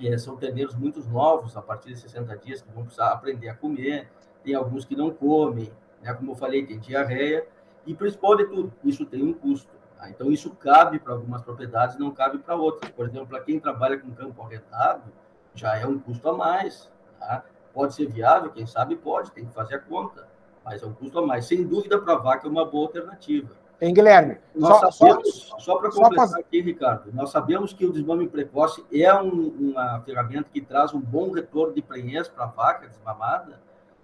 É, 0.00 0.16
são 0.16 0.34
terneiros 0.36 0.74
muito 0.74 1.06
novos, 1.10 1.58
a 1.58 1.60
partir 1.60 1.90
de 1.90 1.98
60 1.98 2.34
dias, 2.38 2.62
que 2.62 2.72
vão 2.72 2.84
precisar 2.84 3.12
aprender 3.12 3.50
a 3.50 3.54
comer. 3.54 4.10
Tem 4.42 4.54
alguns 4.54 4.86
que 4.86 4.96
não 4.96 5.10
comem, 5.10 5.70
né? 6.02 6.12
como 6.14 6.32
eu 6.32 6.36
falei, 6.36 6.66
tem 6.66 6.78
diarreia. 6.78 7.46
E 7.86 7.94
principal 7.94 8.36
de 8.36 8.46
tudo, 8.46 8.72
isso 8.84 9.04
tem 9.04 9.22
um 9.22 9.32
custo. 9.32 9.70
Tá? 9.98 10.08
Então, 10.10 10.30
isso 10.30 10.50
cabe 10.50 10.98
para 10.98 11.14
algumas 11.14 11.42
propriedades, 11.42 11.98
não 11.98 12.10
cabe 12.10 12.38
para 12.38 12.54
outras. 12.54 12.90
Por 12.92 13.06
exemplo, 13.06 13.28
para 13.28 13.40
quem 13.40 13.58
trabalha 13.58 13.98
com 13.98 14.10
campo 14.12 14.42
arredado, 14.42 15.12
já 15.54 15.76
é 15.76 15.86
um 15.86 15.98
custo 15.98 16.28
a 16.28 16.36
mais. 16.36 16.90
Tá? 17.18 17.44
Pode 17.72 17.94
ser 17.94 18.06
viável, 18.06 18.50
quem 18.50 18.66
sabe 18.66 18.96
pode, 18.96 19.32
tem 19.32 19.46
que 19.46 19.54
fazer 19.54 19.76
a 19.76 19.78
conta, 19.78 20.28
mas 20.64 20.82
é 20.82 20.86
um 20.86 20.92
custo 20.92 21.18
a 21.18 21.26
mais. 21.26 21.46
Sem 21.46 21.64
dúvida, 21.64 21.98
para 21.98 22.14
a 22.14 22.18
vaca 22.18 22.46
é 22.46 22.50
uma 22.50 22.64
boa 22.64 22.86
alternativa. 22.86 23.62
Hein, 23.80 23.94
Guilherme? 23.94 24.38
Nós 24.54 24.78
só, 24.78 24.90
sabemos, 24.92 25.34
só, 25.34 25.58
só 25.58 25.76
para 25.76 25.90
completar 25.90 26.28
só 26.28 26.38
aqui, 26.38 26.60
Ricardo, 26.60 27.10
nós 27.12 27.30
sabemos 27.30 27.72
que 27.72 27.84
o 27.84 27.92
desmame 27.92 28.28
precoce 28.28 28.84
é 28.92 29.12
um, 29.12 29.48
uma 29.58 30.00
ferramenta 30.02 30.48
que 30.52 30.60
traz 30.60 30.94
um 30.94 31.00
bom 31.00 31.32
retorno 31.32 31.74
de 31.74 31.82
prenhez 31.82 32.28
para 32.28 32.44
a 32.44 32.46
vaca 32.46 32.86
desmamada, 32.86 33.58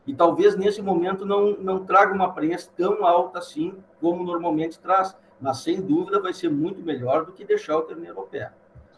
e 0.09 0.15
talvez 0.15 0.57
nesse 0.57 0.81
momento 0.81 1.27
não, 1.27 1.55
não 1.59 1.85
traga 1.85 2.15
uma 2.15 2.33
prenhez 2.33 2.67
tão 2.75 3.05
alta 3.05 3.41
assim 3.41 3.75
como 4.01 4.25
normalmente 4.25 4.79
traz, 4.79 5.15
mas 5.39 5.59
sem 5.59 5.83
dúvida 5.83 6.19
vai 6.19 6.33
ser 6.33 6.49
muito 6.51 6.81
melhor 6.81 7.27
do 7.27 7.33
que 7.33 7.45
deixar 7.45 7.77
o 7.77 7.83
terneiro 7.83 8.19
ao 8.19 8.25
pé. 8.25 8.51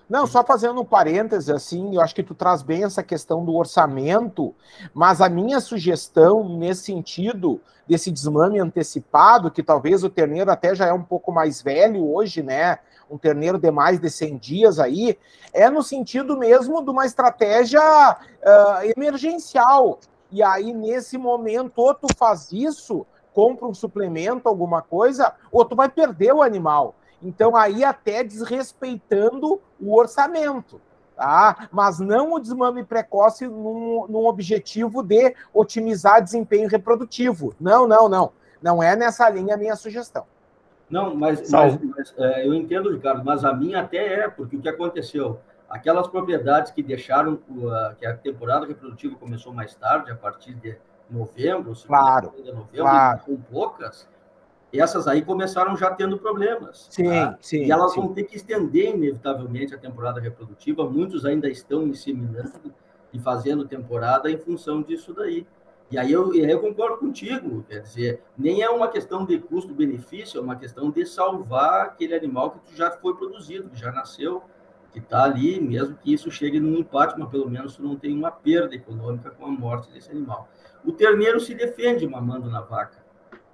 Não, 0.08 0.24
só 0.24 0.44
fazendo 0.44 0.80
um 0.80 0.84
parêntese, 0.84 1.52
assim, 1.52 1.96
eu 1.96 2.00
acho 2.00 2.14
que 2.14 2.22
tu 2.22 2.32
traz 2.32 2.62
bem 2.62 2.84
essa 2.84 3.02
questão 3.02 3.44
do 3.44 3.56
orçamento, 3.56 4.54
mas 4.94 5.20
a 5.20 5.28
minha 5.28 5.60
sugestão 5.60 6.48
nesse 6.48 6.84
sentido, 6.84 7.60
desse 7.88 8.12
desmame 8.12 8.60
antecipado, 8.60 9.50
que 9.50 9.64
talvez 9.64 10.04
o 10.04 10.10
terneiro 10.10 10.48
até 10.48 10.76
já 10.76 10.86
é 10.86 10.92
um 10.92 11.02
pouco 11.02 11.32
mais 11.32 11.60
velho 11.60 12.08
hoje, 12.08 12.40
né? 12.40 12.78
Um 13.10 13.18
terneiro 13.18 13.58
de 13.58 13.70
mais 13.72 13.98
de 13.98 14.08
100 14.08 14.38
dias 14.38 14.78
aí, 14.78 15.18
é 15.52 15.68
no 15.68 15.82
sentido 15.82 16.36
mesmo 16.36 16.84
de 16.84 16.90
uma 16.90 17.04
estratégia 17.04 17.80
uh, 17.82 18.92
emergencial. 18.96 19.98
E 20.32 20.42
aí, 20.42 20.72
nesse 20.72 21.18
momento, 21.18 21.78
ou 21.78 21.94
tu 21.94 22.10
faz 22.10 22.52
isso, 22.52 23.06
compra 23.32 23.66
um 23.66 23.74
suplemento, 23.74 24.48
alguma 24.48 24.82
coisa, 24.82 25.34
ou 25.50 25.64
tu 25.64 25.74
vai 25.74 25.88
perder 25.88 26.32
o 26.32 26.42
animal. 26.42 26.94
Então, 27.22 27.56
aí 27.56 27.84
até 27.84 28.24
desrespeitando 28.24 29.60
o 29.78 29.96
orçamento, 29.96 30.80
tá? 31.16 31.68
Mas 31.70 31.98
não 31.98 32.32
o 32.32 32.38
desmame 32.38 32.82
precoce 32.84 33.46
num, 33.46 34.06
num 34.08 34.26
objetivo 34.26 35.02
de 35.02 35.34
otimizar 35.52 36.22
desempenho 36.22 36.68
reprodutivo. 36.68 37.54
Não, 37.60 37.86
não, 37.86 38.08
não. 38.08 38.32
Não 38.62 38.82
é 38.82 38.94
nessa 38.94 39.28
linha 39.28 39.54
a 39.54 39.58
minha 39.58 39.76
sugestão. 39.76 40.24
Não, 40.88 41.14
mas, 41.14 41.48
mas, 41.50 41.78
mas 41.80 42.14
é, 42.18 42.46
eu 42.46 42.52
entendo, 42.52 42.90
Ricardo, 42.90 43.24
mas 43.24 43.44
a 43.44 43.54
minha 43.54 43.80
até 43.80 44.24
é, 44.24 44.28
porque 44.28 44.56
o 44.56 44.60
que 44.60 44.68
aconteceu? 44.68 45.38
Aquelas 45.70 46.08
propriedades 46.08 46.72
que 46.72 46.82
deixaram, 46.82 47.38
que 47.96 48.04
a 48.04 48.16
temporada 48.16 48.66
reprodutiva 48.66 49.14
começou 49.16 49.54
mais 49.54 49.74
tarde, 49.74 50.10
a 50.10 50.16
partir 50.16 50.54
de 50.54 50.76
novembro, 51.08 51.72
claro, 51.86 52.32
de 52.36 52.52
novembro, 52.52 52.82
claro. 52.82 53.20
com 53.20 53.36
poucas, 53.36 54.08
essas 54.78 55.08
aí 55.08 55.22
começaram 55.22 55.76
já 55.76 55.90
tendo 55.90 56.18
problemas. 56.18 56.86
Sim, 56.90 57.08
tá? 57.08 57.38
sim. 57.40 57.64
E 57.64 57.72
elas 57.72 57.92
sim. 57.92 58.00
vão 58.00 58.12
ter 58.12 58.24
que 58.24 58.36
estender, 58.36 58.94
inevitavelmente, 58.94 59.74
a 59.74 59.78
temporada 59.78 60.20
reprodutiva. 60.20 60.88
Muitos 60.88 61.24
ainda 61.24 61.48
estão 61.48 61.86
inseminando 61.86 62.72
e 63.12 63.18
fazendo 63.18 63.66
temporada 63.66 64.30
em 64.30 64.38
função 64.38 64.82
disso 64.82 65.12
daí. 65.12 65.46
E 65.90 65.98
aí 65.98 66.12
eu, 66.12 66.32
eu 66.32 66.60
concordo 66.60 66.98
contigo, 66.98 67.64
quer 67.68 67.80
dizer, 67.80 68.22
nem 68.38 68.62
é 68.62 68.70
uma 68.70 68.86
questão 68.86 69.24
de 69.24 69.36
custo-benefício, 69.40 70.38
é 70.38 70.40
uma 70.40 70.54
questão 70.54 70.88
de 70.88 71.04
salvar 71.04 71.86
aquele 71.86 72.14
animal 72.14 72.52
que 72.64 72.76
já 72.76 72.92
foi 72.92 73.16
produzido, 73.16 73.68
que 73.70 73.76
já 73.76 73.90
nasceu, 73.90 74.40
que 74.92 74.98
está 74.98 75.24
ali, 75.24 75.60
mesmo 75.60 75.96
que 75.96 76.12
isso 76.12 76.30
chegue 76.30 76.58
num 76.58 76.78
empate, 76.78 77.18
mas 77.18 77.28
pelo 77.28 77.48
menos 77.48 77.76
tu 77.76 77.82
não 77.82 77.96
tem 77.96 78.16
uma 78.16 78.30
perda 78.30 78.74
econômica 78.74 79.30
com 79.30 79.46
a 79.46 79.50
morte 79.50 79.90
desse 79.92 80.10
animal. 80.10 80.48
O 80.84 80.92
terneiro 80.92 81.38
se 81.40 81.54
defende 81.54 82.06
mamando 82.06 82.50
na 82.50 82.60
vaca 82.60 83.00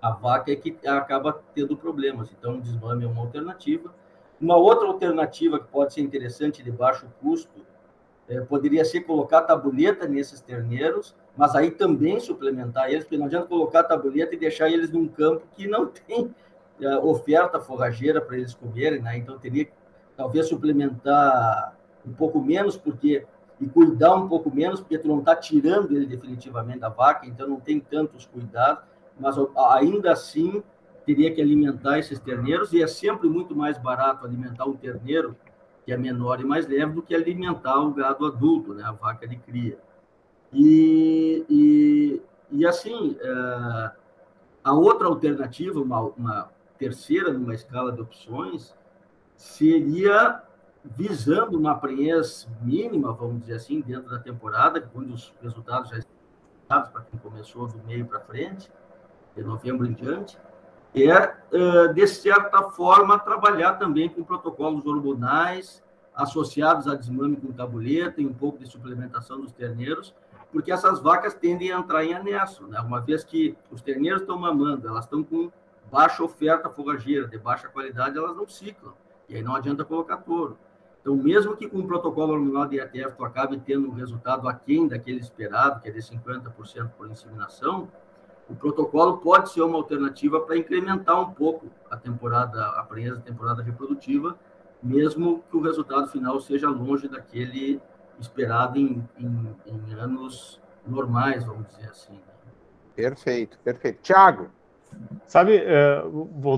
a 0.06 0.10
vaca 0.10 0.52
é 0.52 0.56
que 0.56 0.76
acaba 0.86 1.42
tendo 1.54 1.76
problemas. 1.76 2.30
Então, 2.30 2.58
o 2.58 2.60
desmame 2.60 3.04
é 3.04 3.08
uma 3.08 3.22
alternativa. 3.22 3.92
Uma 4.40 4.56
outra 4.56 4.86
alternativa 4.86 5.58
que 5.58 5.66
pode 5.66 5.94
ser 5.94 6.02
interessante 6.02 6.62
de 6.62 6.70
baixo 6.70 7.06
custo 7.20 7.64
é, 8.28 8.40
poderia 8.40 8.84
ser 8.84 9.00
colocar 9.02 9.42
tabuleta 9.42 10.06
nesses 10.06 10.40
terneiros, 10.40 11.14
mas 11.36 11.54
aí 11.54 11.70
também 11.70 12.20
suplementar 12.20 12.90
eles, 12.90 13.04
porque 13.04 13.16
não 13.16 13.26
adianta 13.26 13.46
colocar 13.46 13.84
tabuleta 13.84 14.34
e 14.34 14.38
deixar 14.38 14.68
eles 14.68 14.90
num 14.90 15.08
campo 15.08 15.46
que 15.52 15.66
não 15.66 15.86
tem 15.86 16.34
é, 16.80 16.96
oferta 16.98 17.60
forrageira 17.60 18.20
para 18.20 18.36
eles 18.36 18.54
comerem, 18.54 19.00
né? 19.00 19.16
Então 19.16 19.38
teria 19.38 19.64
que 19.64 19.72
talvez 20.16 20.48
suplementar 20.48 21.76
um 22.06 22.12
pouco 22.12 22.40
menos, 22.40 22.76
porque 22.76 23.26
e 23.60 23.66
cuidar 23.66 24.14
um 24.14 24.28
pouco 24.28 24.54
menos, 24.54 24.80
porque 24.80 24.98
tu 24.98 25.08
não 25.08 25.20
está 25.20 25.34
tirando 25.34 25.90
ele 25.96 26.06
definitivamente 26.06 26.80
da 26.80 26.90
vaca, 26.90 27.26
então 27.26 27.48
não 27.48 27.58
tem 27.58 27.80
tantos 27.80 28.26
cuidados 28.26 28.82
mas 29.18 29.36
ainda 29.72 30.12
assim 30.12 30.62
teria 31.04 31.32
que 31.32 31.40
alimentar 31.40 31.98
esses 31.98 32.18
terneiros, 32.18 32.72
e 32.72 32.82
é 32.82 32.86
sempre 32.86 33.28
muito 33.28 33.54
mais 33.54 33.78
barato 33.78 34.26
alimentar 34.26 34.66
um 34.66 34.76
terneiro 34.76 35.36
que 35.84 35.92
é 35.92 35.96
menor 35.96 36.40
e 36.40 36.44
mais 36.44 36.66
leve 36.66 36.92
do 36.92 37.02
que 37.02 37.14
alimentar 37.14 37.80
o 37.80 37.92
gado 37.92 38.26
adulto, 38.26 38.74
né, 38.74 38.82
a 38.84 38.90
vaca 38.90 39.26
de 39.26 39.36
cria. 39.36 39.78
E, 40.52 41.44
e, 41.48 42.22
e 42.50 42.66
assim, 42.66 43.16
é, 43.20 43.90
a 44.64 44.72
outra 44.72 45.06
alternativa, 45.06 45.80
uma, 45.80 46.00
uma 46.00 46.50
terceira 46.76 47.32
numa 47.32 47.54
escala 47.54 47.92
de 47.92 48.00
opções, 48.00 48.74
seria 49.36 50.42
visando 50.84 51.58
uma 51.58 51.74
prenhez 51.74 52.48
mínima, 52.62 53.12
vamos 53.12 53.40
dizer 53.40 53.54
assim, 53.54 53.80
dentro 53.80 54.10
da 54.10 54.18
temporada, 54.18 54.80
quando 54.80 55.12
os 55.12 55.34
resultados 55.42 55.90
já 55.90 55.98
estão 55.98 56.08
para 56.68 57.02
quem 57.02 57.18
começou 57.20 57.66
do 57.66 57.78
meio 57.84 58.06
para 58.06 58.20
frente, 58.20 58.70
de 59.34 59.42
novembro 59.42 59.86
em 59.86 59.92
diante, 59.92 60.38
é, 60.94 61.92
de 61.92 62.06
certa 62.06 62.70
forma, 62.70 63.18
trabalhar 63.18 63.74
também 63.74 64.08
com 64.08 64.24
protocolos 64.24 64.86
hormonais 64.86 65.84
associados 66.14 66.88
a 66.88 66.94
desmame 66.94 67.36
com 67.36 67.52
tabuleta 67.52 68.22
e 68.22 68.26
um 68.26 68.32
pouco 68.32 68.58
de 68.58 68.66
suplementação 68.66 69.38
dos 69.38 69.52
terneiros, 69.52 70.14
porque 70.50 70.72
essas 70.72 70.98
vacas 71.00 71.34
tendem 71.34 71.70
a 71.70 71.78
entrar 71.78 72.02
em 72.04 72.14
anesso, 72.14 72.66
né? 72.66 72.80
uma 72.80 73.00
vez 73.00 73.22
que 73.22 73.54
os 73.70 73.82
terneiros 73.82 74.22
estão 74.22 74.38
mamando, 74.38 74.88
elas 74.88 75.04
estão 75.04 75.22
com 75.22 75.52
baixa 75.90 76.24
oferta 76.24 76.70
forrageira, 76.70 77.28
de 77.28 77.36
baixa 77.36 77.68
qualidade, 77.68 78.16
elas 78.16 78.34
não 78.34 78.48
ciclam, 78.48 78.94
e 79.28 79.36
aí 79.36 79.42
não 79.42 79.54
adianta 79.54 79.84
colocar 79.84 80.18
touro. 80.18 80.58
Então, 81.00 81.14
mesmo 81.14 81.56
que 81.56 81.68
com 81.68 81.78
o 81.78 81.86
protocolo 81.86 82.32
hormonal 82.32 82.66
de 82.66 82.76
IATF 82.76 83.16
tu 83.16 83.24
acabe 83.24 83.58
tendo 83.58 83.88
um 83.88 83.92
resultado 83.92 84.48
aquém 84.48 84.88
daquele 84.88 85.20
esperado, 85.20 85.80
que 85.80 85.88
é 85.88 85.92
de 85.92 86.00
50% 86.00 86.90
por 86.98 87.08
inseminação, 87.08 87.88
o 88.48 88.54
protocolo 88.54 89.18
pode 89.18 89.50
ser 89.50 89.62
uma 89.62 89.76
alternativa 89.76 90.40
para 90.40 90.56
incrementar 90.56 91.20
um 91.20 91.32
pouco 91.32 91.66
a 91.90 91.96
temporada, 91.96 92.70
a 92.70 92.82
prenhez 92.82 93.16
da 93.16 93.20
temporada 93.20 93.62
reprodutiva, 93.62 94.36
mesmo 94.82 95.42
que 95.50 95.56
o 95.56 95.60
resultado 95.60 96.08
final 96.08 96.40
seja 96.40 96.68
longe 96.68 97.08
daquele 97.08 97.80
esperado 98.18 98.78
em, 98.78 99.06
em, 99.18 99.56
em 99.66 99.94
anos 99.94 100.60
normais, 100.86 101.44
vamos 101.44 101.66
dizer 101.68 101.88
assim. 101.88 102.14
Né? 102.14 102.52
Perfeito, 102.94 103.58
perfeito. 103.58 104.00
Tiago, 104.02 104.50
Sabe, 105.26 105.56
é, 105.56 106.02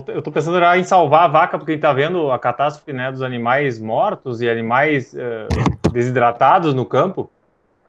eu 0.09 0.19
estou 0.19 0.33
pensando 0.33 0.63
em 0.77 0.85
salvar 0.85 1.25
a 1.25 1.29
vaca, 1.29 1.59
porque 1.59 1.73
a 1.73 1.75
gente 1.75 1.83
está 1.83 1.93
vendo 1.93 2.31
a 2.31 2.39
catástrofe 2.39 2.93
né, 2.93 3.11
dos 3.11 3.23
animais 3.23 3.79
mortos 3.79 4.43
e 4.43 4.49
animais 4.49 5.15
é, 5.17 5.49
desidratados 5.91 6.75
no 6.75 6.85
campo. 6.85 7.31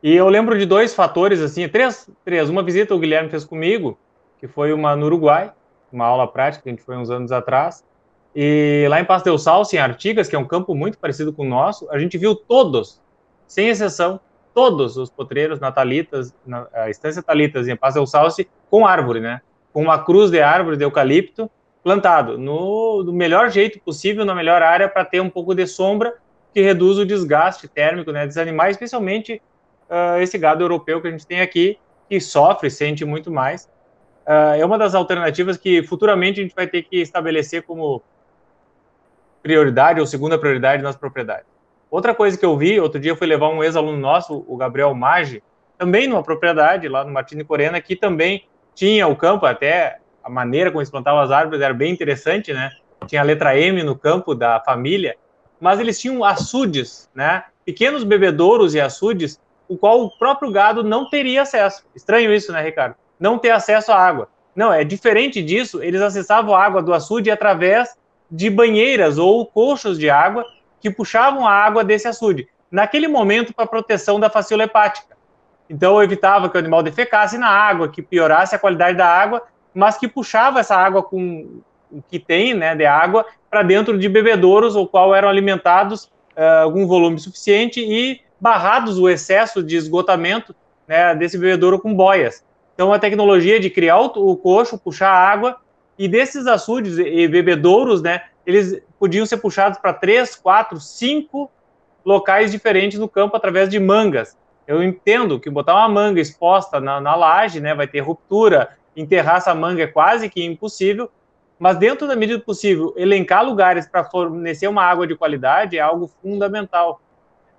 E 0.02 0.16
eu 0.16 0.30
lembro 0.30 0.58
de 0.58 0.66
dois 0.66 0.96
fatores, 0.96 1.42
assim, 1.42 1.68
três, 1.68 2.10
três. 2.24 2.50
Uma 2.50 2.64
visita 2.64 2.96
o 2.96 3.00
Guilherme 3.00 3.30
fez 3.30 3.44
comigo, 3.44 4.00
que 4.40 4.48
foi 4.48 4.72
uma 4.72 4.96
no 4.96 5.08
Uruguai, 5.08 5.52
uma 5.92 6.06
aula 6.06 6.28
prática 6.28 6.64
a 6.66 6.70
gente 6.70 6.82
foi 6.82 6.96
uns 6.96 7.10
anos 7.10 7.32
atrás. 7.32 7.84
E 8.34 8.86
lá 8.90 9.02
em 9.02 9.06
Passo 9.06 9.26
del 9.26 9.36
em 9.74 9.78
Artigas, 9.78 10.30
que 10.30 10.36
é 10.36 10.40
um 10.40 10.46
campo 10.46 10.74
muito 10.74 10.98
parecido 10.98 11.34
com 11.34 11.44
o 11.44 11.50
nosso, 11.50 11.90
a 11.92 12.00
gente 12.00 12.18
viu 12.18 12.34
todos, 12.36 13.02
sem 13.46 13.68
exceção, 13.68 14.20
todos 14.54 14.96
os 14.96 15.10
potreiros 15.10 15.60
natalitas, 15.60 16.34
na, 16.46 16.68
a 16.74 16.90
estância 16.90 17.22
Talitas 17.22 17.68
em 17.68 17.76
Passo 17.76 18.02
del 18.02 18.48
com 18.70 18.88
árvore, 18.88 19.20
né? 19.20 19.42
Com 19.80 19.84
uma 19.84 20.04
cruz 20.04 20.30
de 20.30 20.42
árvore 20.42 20.76
de 20.76 20.84
eucalipto 20.84 21.50
plantado 21.82 22.38
no, 22.38 23.02
no 23.02 23.14
melhor 23.14 23.50
jeito 23.50 23.80
possível, 23.80 24.26
na 24.26 24.36
melhor 24.36 24.62
área, 24.62 24.90
para 24.90 25.06
ter 25.06 25.22
um 25.22 25.30
pouco 25.30 25.56
de 25.56 25.66
sombra 25.66 26.16
que 26.54 26.60
reduz 26.60 26.98
o 26.98 27.06
desgaste 27.06 27.66
térmico 27.66 28.12
né, 28.12 28.28
dos 28.28 28.36
animais, 28.36 28.76
especialmente 28.76 29.42
uh, 29.90 30.20
esse 30.20 30.38
gado 30.38 30.62
europeu 30.62 31.02
que 31.02 31.08
a 31.08 31.12
gente 31.12 31.26
tem 31.26 31.40
aqui, 31.40 31.80
que 32.10 32.20
sofre, 32.20 32.70
sente 32.70 33.06
muito 33.06 33.32
mais. 33.32 33.70
Uh, 34.28 34.60
é 34.60 34.66
uma 34.66 34.78
das 34.78 34.94
alternativas 34.94 35.56
que 35.56 35.82
futuramente 35.82 36.42
a 36.42 36.44
gente 36.44 36.54
vai 36.54 36.68
ter 36.68 36.84
que 36.84 36.98
estabelecer 36.98 37.64
como 37.64 38.04
prioridade 39.42 40.02
ou 40.02 40.06
segunda 40.06 40.38
prioridade 40.38 40.84
nas 40.84 40.98
propriedades. 40.98 41.48
Outra 41.90 42.14
coisa 42.14 42.38
que 42.38 42.46
eu 42.46 42.58
vi, 42.58 42.82
outro 42.82 43.00
dia 43.00 43.12
eu 43.12 43.16
fui 43.16 43.28
levar 43.28 43.48
um 43.48 43.64
ex-aluno 43.64 43.98
nosso, 43.98 44.44
o 44.46 44.58
Gabriel 44.58 44.94
Maggi, 44.94 45.42
também 45.78 46.06
numa 46.06 46.22
propriedade 46.22 46.90
lá 46.90 47.06
no 47.06 47.14
Martini 47.14 47.46
Corena, 47.46 47.80
que 47.80 47.96
também 47.96 48.44
tinha 48.76 49.08
o 49.08 49.16
campo, 49.16 49.46
até 49.46 50.00
a 50.24 50.30
maneira 50.30 50.70
como 50.70 50.82
eles 50.82 50.90
plantavam 50.90 51.22
as 51.22 51.32
árvores 51.32 51.62
era 51.62 51.74
bem 51.74 51.92
interessante, 51.92 52.54
né? 52.54 52.72
Tinha 53.08 53.22
a 53.22 53.24
letra 53.24 53.58
M 53.58 53.84
no 53.84 53.98
campo 53.98 54.36
da 54.36 54.60
família, 54.60 55.16
mas 55.60 55.80
eles 55.80 56.00
tinham 56.00 56.24
açudes, 56.24 57.10
né? 57.14 57.44
Pequenos 57.66 58.04
bebedouros 58.04 58.74
e 58.74 58.82
açudes, 58.82 59.40
o 59.68 59.78
qual 59.78 60.04
o 60.04 60.18
próprio 60.18 60.52
gado 60.52 60.84
não 60.84 61.10
teria 61.10 61.44
acesso. 61.44 61.86
Estranho 61.96 62.34
isso, 62.34 62.52
né, 62.52 62.62
Ricardo? 62.62 62.96
Não 63.20 63.38
ter 63.38 63.52
acesso 63.52 63.92
à 63.92 63.98
água. 63.98 64.30
Não, 64.56 64.74
é 64.74 64.84
diferente 64.84 65.42
disso, 65.42 65.82
eles 65.82 66.02
acessavam 66.02 66.56
a 66.56 66.64
água 66.64 66.82
do 66.82 66.94
açude 66.94 67.30
através 67.30 67.96
de 68.30 68.50
banheiras 68.50 69.18
ou 69.18 69.46
coxos 69.46 69.98
de 69.98 70.10
água 70.10 70.46
que 70.82 70.90
puxavam 70.90 71.48
a 71.48 71.52
água 71.52 71.84
desse 71.84 72.08
açude. 72.08 72.48
Naquele 72.72 73.08
momento, 73.08 73.54
para 73.54 73.66
proteção 73.66 74.20
da 74.20 74.30
faciola 74.30 74.64
hepática. 74.64 75.18
Então, 75.70 76.02
evitava 76.02 76.50
que 76.50 76.58
o 76.58 76.60
animal 76.60 76.82
defecasse 76.82 77.38
na 77.38 77.48
água, 77.48 77.90
que 77.90 78.02
piorasse 78.02 78.56
a 78.56 78.60
qualidade 78.60 78.98
da 78.98 79.06
água, 79.06 79.44
mas 79.74 79.98
que 79.98 80.08
puxava 80.08 80.60
essa 80.60 80.76
água 80.76 81.04
com 81.04 81.62
o 81.92 82.02
que 82.02 82.20
tem 82.20 82.54
né, 82.54 82.76
de 82.76 82.86
água 82.86 83.26
para 83.50 83.62
dentro 83.62 83.98
de 83.98 84.10
bebedouros, 84.10 84.76
o 84.76 84.88
qual 84.88 85.14
eram 85.14 85.30
alimentados 85.30 86.06
uh, 86.36 86.64
algum 86.64 86.88
volume 86.88 87.20
suficiente 87.20 87.80
e 87.80 88.22
barrados 88.40 88.98
o 88.98 89.10
excesso 89.10 89.62
de 89.62 89.76
esgotamento 89.76 90.56
né, 90.88 91.14
desse 91.14 91.38
bebedouro 91.38 91.80
com 91.80 91.94
boias. 91.94 92.44
Então, 92.74 92.92
a 92.92 93.00
tecnologia 93.00 93.60
de 93.60 93.70
criar 93.70 94.00
o, 94.00 94.32
o 94.32 94.36
coxo, 94.36 94.78
puxar 94.78 95.10
a 95.10 95.30
água, 95.30 95.58
e 95.98 96.08
desses 96.08 96.48
açudes 96.48 96.98
e 96.98 97.28
bebedouros, 97.28 98.02
né, 98.02 98.24
eles 98.46 98.82
podiam 98.98 99.26
ser 99.26 99.38
puxados 99.38 99.78
para 99.78 99.94
três, 99.94 100.36
quatro, 100.36 100.80
cinco 100.80 101.52
locais 102.06 102.52
diferentes 102.52 102.98
no 102.98 103.08
campo 103.08 103.36
através 103.36 103.70
de 103.70 103.80
mangas. 103.80 104.38
Eu 104.70 104.84
entendo 104.84 105.40
que 105.40 105.50
botar 105.50 105.74
uma 105.74 105.90
manga 105.90 106.22
exposta 106.22 106.80
na, 106.80 107.02
na 107.02 107.16
laje, 107.16 107.60
né, 107.60 107.74
vai 107.74 107.88
ter 107.88 108.02
ruptura, 108.02 108.78
enterrar 108.96 109.38
essa 109.38 109.56
manga 109.56 109.82
é 109.82 109.88
quase 109.88 110.30
que 110.30 110.46
impossível, 110.46 111.10
mas 111.58 111.76
dentro 111.78 112.08
da 112.08 112.16
medida 112.16 112.40
possível, 112.40 112.94
elencar 112.96 113.44
lugares 113.44 113.88
para 113.88 114.04
fornecer 114.04 114.68
uma 114.68 114.84
água 114.84 115.08
de 115.08 115.16
qualidade 115.16 115.76
é 115.76 115.82
algo 115.82 116.08
fundamental. 116.22 117.02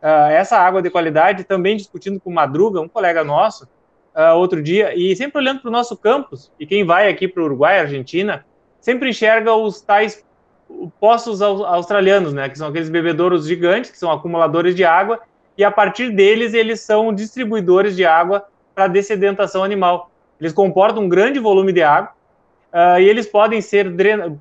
Uh, 0.01 0.31
essa 0.31 0.57
água 0.57 0.81
de 0.81 0.89
qualidade, 0.89 1.43
também 1.43 1.77
discutindo 1.77 2.21
com 2.21 2.31
o 2.31 2.33
Madruga, 2.33 2.81
um 2.81 2.89
colega 2.89 3.25
nosso, 3.25 3.65
uh, 4.15 4.37
outro 4.37 4.63
dia, 4.63 4.95
e 4.95 5.17
sempre 5.17 5.39
olhando 5.39 5.63
para 5.63 5.69
o 5.69 5.73
nosso 5.73 5.97
campus, 5.97 6.53
e 6.61 6.65
quem 6.65 6.85
vai 6.85 7.09
aqui 7.09 7.27
para 7.27 7.43
o 7.43 7.47
Uruguai, 7.47 7.81
Argentina, 7.81 8.47
sempre 8.81 9.11
enxerga 9.11 9.53
os 9.53 9.81
tais 9.81 10.25
poços 11.01 11.43
australianos, 11.43 12.33
né, 12.33 12.49
que 12.49 12.57
são 12.57 12.69
aqueles 12.69 12.89
bebedouros 12.89 13.49
gigantes, 13.49 13.91
que 13.91 13.99
são 13.99 14.13
acumuladores 14.13 14.77
de 14.77 14.85
água, 14.85 15.19
e 15.61 15.65
a 15.65 15.71
partir 15.71 16.11
deles 16.11 16.55
eles 16.55 16.81
são 16.81 17.13
distribuidores 17.13 17.95
de 17.95 18.07
água 18.07 18.47
para 18.75 18.87
dessedentação 18.87 19.63
animal. 19.63 20.11
Eles 20.41 20.55
comportam 20.55 21.03
um 21.03 21.09
grande 21.09 21.39
volume 21.39 21.71
de 21.71 21.83
água 21.83 22.13
uh, 22.73 22.99
e 22.99 23.07
eles 23.07 23.27
podem 23.27 23.61
ser 23.61 23.93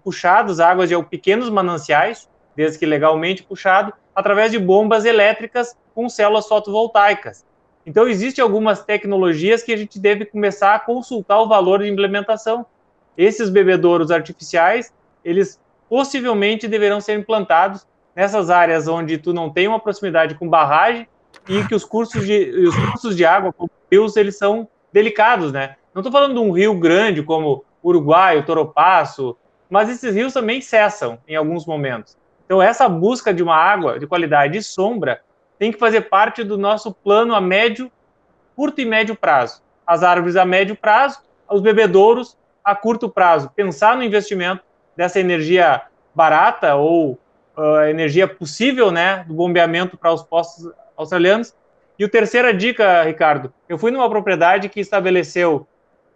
puxados 0.01 0.61
águas 0.61 0.87
de 0.87 1.03
pequenos 1.03 1.49
mananciais, 1.49 2.29
desde 2.55 2.79
que 2.79 2.85
legalmente 2.85 3.43
puxado, 3.43 3.91
através 4.15 4.49
de 4.49 4.57
bombas 4.57 5.03
elétricas 5.03 5.75
com 5.93 6.07
células 6.07 6.47
fotovoltaicas. 6.47 7.45
Então, 7.85 8.07
existem 8.07 8.41
algumas 8.41 8.85
tecnologias 8.85 9.61
que 9.61 9.73
a 9.73 9.77
gente 9.77 9.99
deve 9.99 10.23
começar 10.23 10.73
a 10.73 10.79
consultar 10.79 11.41
o 11.41 11.49
valor 11.49 11.79
de 11.79 11.89
implementação. 11.89 12.65
Esses 13.17 13.49
bebedouros 13.49 14.09
artificiais, 14.09 14.93
eles 15.25 15.59
possivelmente 15.89 16.65
deverão 16.65 17.01
ser 17.01 17.19
implantados 17.19 17.85
nessas 18.19 18.49
áreas 18.49 18.85
onde 18.85 19.17
tu 19.17 19.31
não 19.31 19.49
tem 19.49 19.65
uma 19.65 19.79
proximidade 19.79 20.35
com 20.35 20.49
barragem 20.49 21.07
e 21.47 21.63
que 21.63 21.73
os 21.73 21.85
cursos 21.85 22.27
de, 22.27 22.49
os 22.67 22.75
cursos 22.75 23.15
de 23.15 23.23
água, 23.23 23.53
como 23.53 23.71
rios, 23.89 24.17
eles 24.17 24.37
são 24.37 24.67
delicados, 24.91 25.53
né? 25.53 25.77
Não 25.93 26.01
estou 26.01 26.11
falando 26.11 26.33
de 26.33 26.39
um 26.41 26.51
rio 26.51 26.77
grande 26.77 27.23
como 27.23 27.63
Uruguai, 27.81 28.37
o 28.37 28.43
Toropasso, 28.43 29.37
mas 29.69 29.89
esses 29.89 30.13
rios 30.13 30.33
também 30.33 30.59
cessam 30.59 31.17
em 31.25 31.37
alguns 31.37 31.65
momentos. 31.65 32.17
Então, 32.45 32.61
essa 32.61 32.89
busca 32.89 33.33
de 33.33 33.41
uma 33.41 33.55
água 33.55 33.97
de 33.97 34.05
qualidade 34.05 34.57
e 34.57 34.61
sombra 34.61 35.21
tem 35.57 35.71
que 35.71 35.79
fazer 35.79 36.01
parte 36.01 36.43
do 36.43 36.57
nosso 36.57 36.93
plano 36.93 37.33
a 37.33 37.39
médio, 37.39 37.89
curto 38.53 38.81
e 38.81 38.85
médio 38.85 39.15
prazo. 39.15 39.61
As 39.87 40.03
árvores 40.03 40.35
a 40.35 40.43
médio 40.43 40.75
prazo, 40.75 41.21
os 41.49 41.61
bebedouros 41.61 42.37
a 42.65 42.75
curto 42.75 43.07
prazo. 43.07 43.49
Pensar 43.55 43.95
no 43.95 44.03
investimento 44.03 44.61
dessa 44.93 45.21
energia 45.21 45.83
barata 46.13 46.75
ou 46.75 47.17
uh, 47.59 47.83
energia 47.89 48.27
possível, 48.27 48.89
né, 48.91 49.25
do 49.27 49.33
bombeamento 49.33 49.97
para 49.97 50.13
os 50.13 50.23
postos 50.23 50.71
australianos. 50.95 51.53
E 51.97 52.05
a 52.05 52.09
terceira 52.09 52.53
dica, 52.53 53.03
Ricardo, 53.03 53.53
eu 53.67 53.77
fui 53.77 53.91
numa 53.91 54.09
propriedade 54.09 54.69
que 54.69 54.79
estabeleceu 54.79 55.67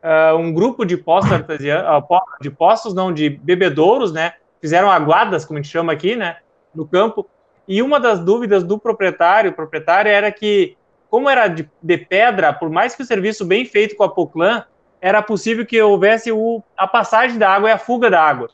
uh, 0.01 0.37
um 0.37 0.53
grupo 0.53 0.85
de 0.85 0.95
postos 0.95 1.33
artesianos, 1.33 1.85
uh, 1.85 2.41
de 2.41 2.49
postos 2.49 2.93
não, 2.93 3.11
de 3.13 3.29
bebedouros, 3.29 4.13
né, 4.13 4.33
fizeram 4.61 4.89
aguadas, 4.89 5.43
como 5.43 5.59
a 5.59 5.61
gente 5.61 5.71
chama 5.71 5.91
aqui, 5.91 6.15
né, 6.15 6.37
no 6.73 6.87
campo. 6.87 7.27
E 7.67 7.81
uma 7.81 7.99
das 7.99 8.19
dúvidas 8.19 8.63
do 8.63 8.79
proprietário, 8.79 9.53
proprietária, 9.53 10.09
era 10.09 10.31
que, 10.31 10.77
como 11.09 11.29
era 11.29 11.47
de, 11.47 11.69
de, 11.81 11.97
pedra, 11.97 12.53
por 12.53 12.69
mais 12.69 12.95
que 12.95 13.03
o 13.03 13.05
serviço 13.05 13.45
bem 13.45 13.65
feito 13.65 13.95
com 13.95 14.03
a 14.03 14.09
Poclan, 14.09 14.65
era 15.01 15.21
possível 15.21 15.65
que 15.65 15.81
houvesse 15.81 16.31
o, 16.31 16.63
a 16.77 16.87
passagem 16.87 17.37
da 17.37 17.49
água 17.49 17.69
e 17.69 17.71
a 17.73 17.77
fuga 17.77 18.09
da 18.09 18.21
água. 18.21 18.49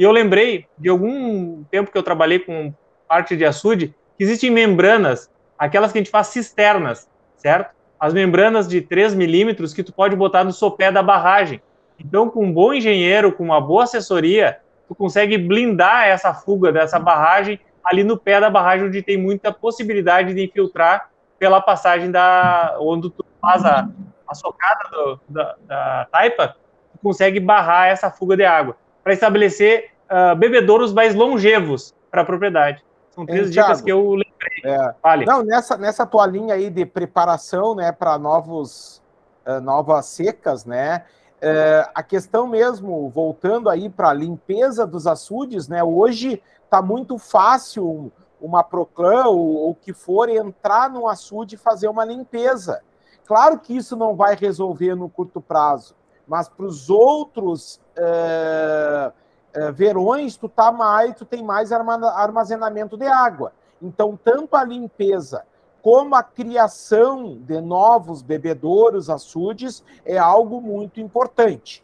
E 0.00 0.02
eu 0.02 0.12
lembrei 0.12 0.64
de 0.78 0.88
algum 0.88 1.62
tempo 1.64 1.92
que 1.92 1.98
eu 1.98 2.02
trabalhei 2.02 2.38
com 2.38 2.72
parte 3.06 3.36
de 3.36 3.44
açude, 3.44 3.94
que 4.16 4.24
existem 4.24 4.48
membranas, 4.50 5.30
aquelas 5.58 5.92
que 5.92 5.98
a 5.98 6.00
gente 6.00 6.10
faz 6.10 6.28
cisternas, 6.28 7.06
certo? 7.36 7.74
As 8.00 8.14
membranas 8.14 8.66
de 8.66 8.80
3 8.80 9.12
milímetros 9.14 9.74
que 9.74 9.82
tu 9.82 9.92
pode 9.92 10.16
botar 10.16 10.42
no 10.42 10.54
sopé 10.54 10.90
da 10.90 11.02
barragem. 11.02 11.60
Então, 11.98 12.30
com 12.30 12.46
um 12.46 12.50
bom 12.50 12.72
engenheiro, 12.72 13.30
com 13.30 13.44
uma 13.44 13.60
boa 13.60 13.84
assessoria, 13.84 14.60
tu 14.88 14.94
consegue 14.94 15.36
blindar 15.36 16.08
essa 16.08 16.32
fuga 16.32 16.72
dessa 16.72 16.98
barragem 16.98 17.60
ali 17.84 18.02
no 18.02 18.16
pé 18.16 18.40
da 18.40 18.48
barragem, 18.48 18.86
onde 18.86 19.02
tem 19.02 19.18
muita 19.18 19.52
possibilidade 19.52 20.32
de 20.32 20.42
infiltrar 20.42 21.10
pela 21.38 21.60
passagem 21.60 22.10
da 22.10 22.74
onde 22.80 23.10
tu 23.10 23.22
faz 23.38 23.66
a, 23.66 23.86
a 24.26 24.34
socada 24.34 24.88
do, 24.90 25.20
da, 25.28 25.56
da 25.66 26.08
taipa, 26.10 26.56
tu 26.90 26.98
consegue 27.02 27.38
barrar 27.38 27.88
essa 27.88 28.10
fuga 28.10 28.34
de 28.34 28.46
água 28.46 28.78
para 29.10 29.14
estabelecer 29.14 29.90
uh, 30.08 30.36
bebedouros 30.36 30.92
mais 30.92 31.16
longevos 31.16 31.92
para 32.10 32.22
a 32.22 32.24
propriedade. 32.24 32.84
São 33.10 33.26
três 33.26 33.50
dicas 33.50 33.80
que 33.80 33.90
eu 33.90 34.10
lembrei. 34.10 34.62
É, 34.64 34.94
vale. 35.02 35.24
Não, 35.26 35.42
nessa, 35.42 35.76
nessa 35.76 36.06
tua 36.06 36.26
linha 36.26 36.54
aí 36.54 36.70
de 36.70 36.86
preparação 36.86 37.74
né, 37.74 37.90
para 37.90 38.16
novos 38.18 39.02
uh, 39.44 39.60
novas 39.60 40.06
secas, 40.06 40.64
né? 40.64 41.04
Uh, 41.42 41.90
a 41.92 42.02
questão 42.04 42.46
mesmo, 42.46 43.08
voltando 43.08 43.68
aí 43.68 43.88
para 43.88 44.10
a 44.10 44.14
limpeza 44.14 44.86
dos 44.86 45.08
açudes, 45.08 45.66
né? 45.66 45.82
Hoje 45.82 46.40
está 46.64 46.80
muito 46.80 47.18
fácil 47.18 48.12
uma 48.40 48.62
Proclan 48.62 49.24
ou 49.26 49.70
o 49.70 49.74
que 49.74 49.92
for 49.92 50.28
entrar 50.28 50.88
no 50.88 51.08
açude 51.08 51.56
e 51.56 51.58
fazer 51.58 51.88
uma 51.88 52.04
limpeza. 52.04 52.80
Claro 53.26 53.58
que 53.58 53.76
isso 53.76 53.96
não 53.96 54.14
vai 54.14 54.36
resolver 54.36 54.94
no 54.94 55.08
curto 55.08 55.40
prazo, 55.40 55.96
mas 56.30 56.48
para 56.48 56.64
os 56.64 56.88
outros 56.88 57.80
é, 57.96 59.12
é, 59.52 59.72
verões, 59.72 60.36
tu 60.36 60.48
tá 60.48 60.70
mais, 60.70 61.12
tu 61.16 61.24
tem 61.24 61.42
mais 61.42 61.72
armazenamento 61.72 62.96
de 62.96 63.04
água. 63.04 63.52
Então, 63.82 64.16
tanto 64.16 64.54
a 64.54 64.62
limpeza 64.62 65.44
como 65.82 66.14
a 66.14 66.22
criação 66.22 67.36
de 67.40 67.60
novos 67.60 68.22
bebedouros, 68.22 69.10
açudes, 69.10 69.82
é 70.04 70.18
algo 70.18 70.60
muito 70.60 71.00
importante. 71.00 71.82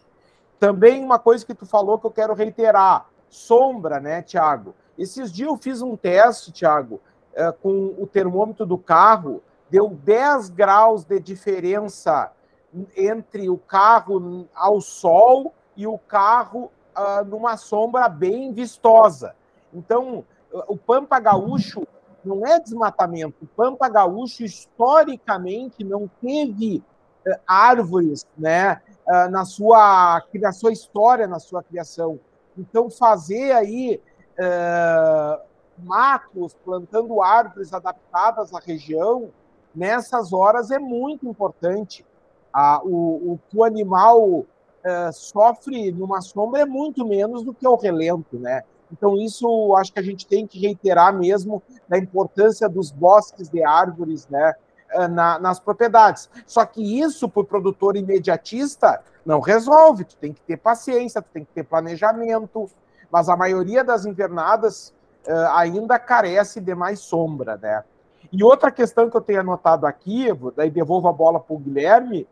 Também 0.60 1.02
uma 1.02 1.18
coisa 1.18 1.44
que 1.44 1.54
tu 1.54 1.66
falou 1.66 1.98
que 1.98 2.06
eu 2.06 2.12
quero 2.12 2.32
reiterar, 2.32 3.08
sombra, 3.28 3.98
né, 3.98 4.22
Tiago? 4.22 4.76
Esses 4.96 5.32
dias 5.32 5.48
eu 5.48 5.56
fiz 5.56 5.82
um 5.82 5.96
teste, 5.96 6.52
Tiago, 6.52 7.00
é, 7.34 7.50
com 7.50 7.96
o 7.98 8.06
termômetro 8.06 8.64
do 8.64 8.78
carro, 8.78 9.42
deu 9.68 9.88
10 9.88 10.50
graus 10.50 11.04
de 11.04 11.18
diferença 11.18 12.30
entre 12.96 13.48
o 13.48 13.56
carro 13.56 14.46
ao 14.54 14.80
sol 14.80 15.54
e 15.76 15.86
o 15.86 15.98
carro 15.98 16.70
uh, 16.96 17.24
numa 17.24 17.56
sombra 17.56 18.08
bem 18.08 18.52
vistosa. 18.52 19.34
Então, 19.72 20.24
o 20.68 20.76
Pampa 20.76 21.18
Gaúcho 21.18 21.86
não 22.24 22.46
é 22.46 22.58
desmatamento. 22.58 23.36
O 23.44 23.46
Pampa 23.46 23.88
Gaúcho, 23.88 24.42
historicamente, 24.42 25.84
não 25.84 26.10
teve 26.20 26.82
uh, 27.26 27.38
árvores 27.46 28.26
né, 28.36 28.80
uh, 29.06 29.30
na, 29.30 29.44
sua, 29.44 30.22
na 30.34 30.52
sua 30.52 30.72
história, 30.72 31.26
na 31.26 31.38
sua 31.38 31.62
criação. 31.62 32.18
Então, 32.58 32.90
fazer 32.90 33.52
aí 33.52 34.00
uh, 34.38 35.40
matos, 35.78 36.54
plantando 36.64 37.22
árvores 37.22 37.72
adaptadas 37.72 38.52
à 38.54 38.58
região, 38.58 39.30
nessas 39.74 40.32
horas 40.32 40.70
é 40.70 40.78
muito 40.78 41.28
importante. 41.28 42.04
O, 42.84 43.32
o 43.32 43.40
que 43.48 43.56
o 43.58 43.64
animal 43.64 44.46
sofre 45.12 45.90
numa 45.90 46.20
sombra 46.20 46.60
é 46.60 46.64
muito 46.64 47.04
menos 47.04 47.42
do 47.42 47.52
que 47.52 47.66
o 47.66 47.74
relento, 47.74 48.38
né? 48.38 48.62
Então, 48.92 49.16
isso 49.16 49.74
acho 49.76 49.92
que 49.92 49.98
a 49.98 50.02
gente 50.02 50.26
tem 50.26 50.46
que 50.46 50.60
reiterar 50.60 51.12
mesmo 51.12 51.62
da 51.88 51.98
importância 51.98 52.68
dos 52.68 52.90
bosques 52.90 53.48
de 53.48 53.64
árvores 53.64 54.28
né, 54.28 54.54
eh, 54.90 55.08
na, 55.08 55.38
nas 55.38 55.58
propriedades. 55.58 56.30
Só 56.46 56.64
que 56.64 57.00
isso, 57.00 57.28
para 57.28 57.40
o 57.40 57.44
produtor 57.44 57.96
imediatista, 57.96 59.02
não 59.24 59.40
resolve. 59.40 60.04
Tu 60.04 60.16
tem 60.16 60.32
que 60.32 60.40
ter 60.40 60.56
paciência, 60.56 61.20
tu 61.20 61.28
tem 61.32 61.44
que 61.44 61.52
ter 61.52 61.64
planejamento, 61.64 62.70
mas 63.10 63.28
a 63.28 63.36
maioria 63.36 63.82
das 63.82 64.04
invernadas 64.04 64.94
uh, 65.26 65.56
ainda 65.56 65.98
carece 65.98 66.60
de 66.60 66.74
mais 66.74 67.00
sombra. 67.00 67.56
Né? 67.56 67.82
E 68.32 68.44
outra 68.44 68.70
questão 68.70 69.10
que 69.10 69.16
eu 69.16 69.20
tenho 69.20 69.40
anotado 69.40 69.86
aqui, 69.86 70.28
daí 70.56 70.70
devolvo 70.70 71.08
a 71.08 71.12
bola 71.12 71.40
para 71.40 71.56
o 71.56 71.58
Guilherme, 71.58 72.26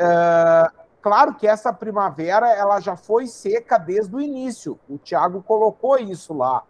uh, 0.00 0.80
Claro 1.02 1.34
que 1.34 1.46
essa 1.46 1.72
primavera 1.72 2.50
ela 2.50 2.78
já 2.78 2.94
foi 2.94 3.26
seca 3.26 3.78
desde 3.78 4.14
o 4.14 4.20
início. 4.20 4.78
O 4.88 4.98
Tiago 4.98 5.42
colocou 5.42 5.98
isso 5.98 6.34
lá. 6.34 6.62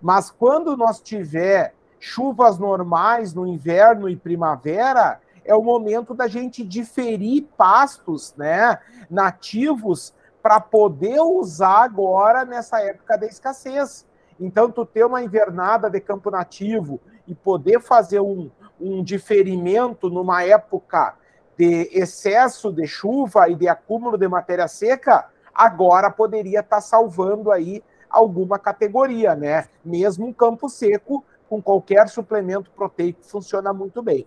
Mas 0.00 0.30
quando 0.30 0.76
nós 0.76 1.00
tiver 1.00 1.74
chuvas 2.00 2.58
normais 2.58 3.34
no 3.34 3.46
inverno 3.46 4.08
e 4.08 4.16
primavera, 4.16 5.20
é 5.44 5.54
o 5.54 5.62
momento 5.62 6.14
da 6.14 6.26
gente 6.26 6.64
diferir 6.64 7.46
pastos, 7.58 8.34
né, 8.36 8.78
nativos 9.10 10.14
para 10.42 10.60
poder 10.60 11.20
usar 11.20 11.84
agora 11.84 12.44
nessa 12.44 12.80
época 12.80 13.18
da 13.18 13.26
escassez. 13.26 14.06
Então, 14.40 14.70
tu 14.70 14.84
ter 14.84 15.04
uma 15.04 15.22
invernada 15.22 15.90
de 15.90 16.00
campo 16.00 16.30
nativo 16.30 17.00
e 17.26 17.34
poder 17.34 17.80
fazer 17.80 18.20
um, 18.20 18.50
um 18.80 19.02
diferimento 19.02 20.08
numa 20.08 20.42
época 20.42 21.14
de 21.58 21.88
excesso 21.92 22.72
de 22.72 22.86
chuva 22.86 23.48
e 23.48 23.54
de 23.54 23.68
acúmulo 23.68 24.16
de 24.16 24.26
matéria 24.28 24.68
seca, 24.68 25.28
agora 25.54 26.10
poderia 26.10 26.60
estar 26.60 26.76
tá 26.76 26.82
salvando 26.82 27.50
aí 27.50 27.82
alguma 28.10 28.58
categoria, 28.58 29.34
né? 29.34 29.68
Mesmo 29.84 30.26
um 30.26 30.32
campo 30.32 30.68
seco, 30.68 31.24
com 31.48 31.60
qualquer 31.60 32.08
suplemento 32.08 32.70
proteico, 32.70 33.22
funciona 33.22 33.72
muito 33.72 34.02
bem. 34.02 34.26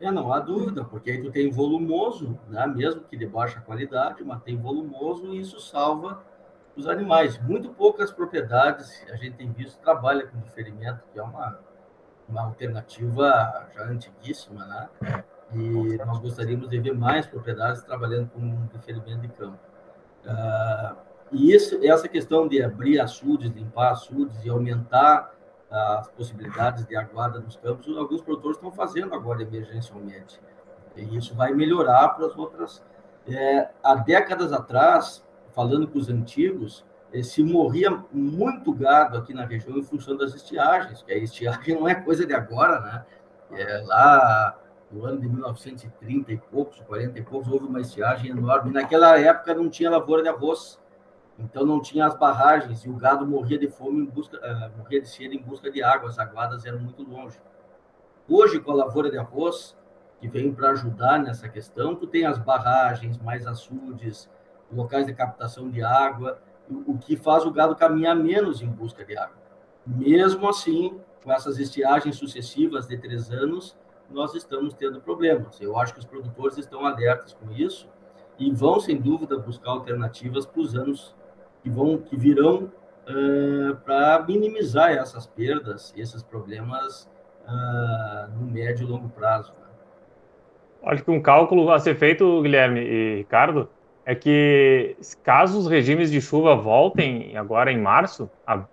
É, 0.00 0.10
não 0.12 0.32
há 0.32 0.38
dúvida, 0.38 0.84
porque 0.84 1.10
aí 1.10 1.22
tu 1.22 1.30
tem 1.30 1.50
volumoso, 1.50 2.38
né? 2.48 2.66
mesmo 2.66 3.00
que 3.02 3.16
de 3.16 3.26
baixa 3.26 3.60
qualidade, 3.60 4.22
mas 4.22 4.42
tem 4.42 4.56
volumoso 4.56 5.34
e 5.34 5.40
isso 5.40 5.58
salva 5.60 6.22
os 6.76 6.86
animais. 6.86 7.36
Muito 7.42 7.70
poucas 7.70 8.12
propriedades, 8.12 9.04
a 9.10 9.16
gente 9.16 9.36
tem 9.36 9.50
visto, 9.50 9.80
trabalha 9.80 10.26
com 10.26 10.38
diferimento, 10.38 11.02
que 11.12 11.18
é 11.18 11.22
uma, 11.22 11.58
uma 12.28 12.42
alternativa 12.42 13.68
já 13.74 13.82
antiguíssima, 13.84 14.64
né? 14.66 14.88
E 15.52 15.96
nós 16.04 16.18
gostaríamos 16.18 16.68
de 16.68 16.78
ver 16.78 16.94
mais 16.94 17.26
propriedades 17.26 17.82
trabalhando 17.82 18.30
com 18.30 18.66
diferimento 18.72 19.20
de 19.22 19.28
campo. 19.28 19.58
Uh, 20.24 20.96
e 21.32 21.54
isso, 21.54 21.78
essa 21.82 22.08
questão 22.08 22.46
de 22.48 22.62
abrir 22.62 23.00
açudes, 23.00 23.50
limpar 23.52 23.92
açudes 23.92 24.44
e 24.44 24.48
aumentar 24.48 25.32
as 25.70 26.08
possibilidades 26.08 26.86
de 26.86 26.96
aguada 26.96 27.40
nos 27.40 27.56
campos, 27.56 27.94
alguns 27.96 28.22
produtores 28.22 28.56
estão 28.56 28.72
fazendo 28.72 29.14
agora 29.14 29.42
emergencialmente. 29.42 30.40
E 30.96 31.16
isso 31.16 31.34
vai 31.34 31.52
melhorar 31.52 32.08
para 32.10 32.26
as 32.26 32.36
outras. 32.36 32.82
É, 33.26 33.68
há 33.82 33.94
décadas 33.94 34.52
atrás, 34.52 35.22
falando 35.52 35.86
com 35.86 35.98
os 35.98 36.08
antigos, 36.08 36.84
eh, 37.12 37.22
se 37.22 37.42
morria 37.42 38.02
muito 38.10 38.72
gado 38.72 39.18
aqui 39.18 39.34
na 39.34 39.44
região 39.44 39.76
em 39.76 39.82
função 39.82 40.16
das 40.16 40.34
estiagens, 40.34 41.02
que 41.02 41.12
a 41.12 41.18
estiagem 41.18 41.74
não 41.78 41.86
é 41.86 41.94
coisa 41.94 42.26
de 42.26 42.34
agora, 42.34 42.80
né? 42.80 43.04
É, 43.50 43.82
lá 43.86 44.58
no 44.90 45.04
ano 45.04 45.20
de 45.20 45.28
1930 45.28 46.32
e 46.32 46.38
poucos, 46.38 46.80
40 46.80 47.18
e 47.18 47.22
poucos, 47.22 47.50
houve 47.50 47.66
uma 47.66 47.80
estiagem 47.80 48.30
enorme. 48.30 48.72
Naquela 48.72 49.18
época 49.18 49.54
não 49.54 49.68
tinha 49.68 49.90
lavoura 49.90 50.22
de 50.22 50.28
arroz, 50.28 50.78
então 51.38 51.64
não 51.64 51.80
tinha 51.80 52.06
as 52.06 52.16
barragens 52.16 52.84
e 52.84 52.88
o 52.88 52.94
gado 52.94 53.26
morria 53.26 53.58
de 53.58 53.68
fome, 53.68 54.02
em 54.02 54.06
busca, 54.06 54.36
uh, 54.38 54.78
morria 54.78 55.00
de 55.00 55.08
sede 55.08 55.36
em 55.36 55.42
busca 55.42 55.70
de 55.70 55.82
água, 55.82 56.08
as 56.08 56.18
aguadas 56.18 56.64
eram 56.64 56.80
muito 56.80 57.02
longe. 57.02 57.38
Hoje, 58.28 58.60
com 58.60 58.72
a 58.72 58.74
lavoura 58.74 59.10
de 59.10 59.18
arroz, 59.18 59.76
que 60.20 60.28
vem 60.28 60.52
para 60.52 60.70
ajudar 60.70 61.18
nessa 61.18 61.48
questão, 61.48 61.94
tu 61.94 62.06
tem 62.06 62.26
as 62.26 62.38
barragens, 62.38 63.16
mais 63.18 63.46
açudes, 63.46 64.28
locais 64.70 65.06
de 65.06 65.14
captação 65.14 65.70
de 65.70 65.82
água, 65.82 66.40
o 66.86 66.98
que 66.98 67.16
faz 67.16 67.46
o 67.46 67.50
gado 67.50 67.74
caminhar 67.76 68.14
menos 68.14 68.60
em 68.60 68.68
busca 68.68 69.04
de 69.04 69.16
água. 69.16 69.36
Mesmo 69.86 70.48
assim, 70.48 71.00
com 71.22 71.32
essas 71.32 71.58
estiagens 71.58 72.16
sucessivas 72.16 72.86
de 72.86 72.98
três 72.98 73.30
anos, 73.30 73.76
nós 74.10 74.34
estamos 74.34 74.74
tendo 74.74 75.00
problemas. 75.00 75.60
Eu 75.60 75.78
acho 75.78 75.92
que 75.92 76.00
os 76.00 76.04
produtores 76.04 76.58
estão 76.58 76.84
alertas 76.84 77.34
com 77.34 77.52
isso 77.52 77.88
e 78.38 78.50
vão, 78.52 78.80
sem 78.80 78.96
dúvida, 78.96 79.38
buscar 79.38 79.70
alternativas 79.70 80.46
para 80.46 80.60
os 80.60 80.74
anos 80.74 81.14
que, 81.62 81.68
vão, 81.68 81.98
que 81.98 82.16
virão 82.16 82.70
uh, 83.08 83.76
para 83.84 84.24
minimizar 84.26 84.92
essas 84.92 85.26
perdas, 85.26 85.92
esses 85.96 86.22
problemas 86.22 87.10
uh, 87.44 88.30
no 88.38 88.46
médio 88.46 88.86
e 88.86 88.90
longo 88.90 89.08
prazo. 89.08 89.52
Né? 89.52 89.66
Acho 90.84 91.04
que 91.04 91.10
um 91.10 91.20
cálculo 91.20 91.70
a 91.70 91.78
ser 91.78 91.96
feito, 91.96 92.40
Guilherme 92.42 92.80
e 92.80 93.16
Ricardo, 93.16 93.68
é 94.06 94.14
que 94.14 94.96
caso 95.22 95.58
os 95.58 95.66
regimes 95.66 96.10
de 96.10 96.20
chuva 96.20 96.56
voltem 96.56 97.36
agora 97.36 97.70
em 97.70 97.78
março, 97.78 98.30
a, 98.46 98.64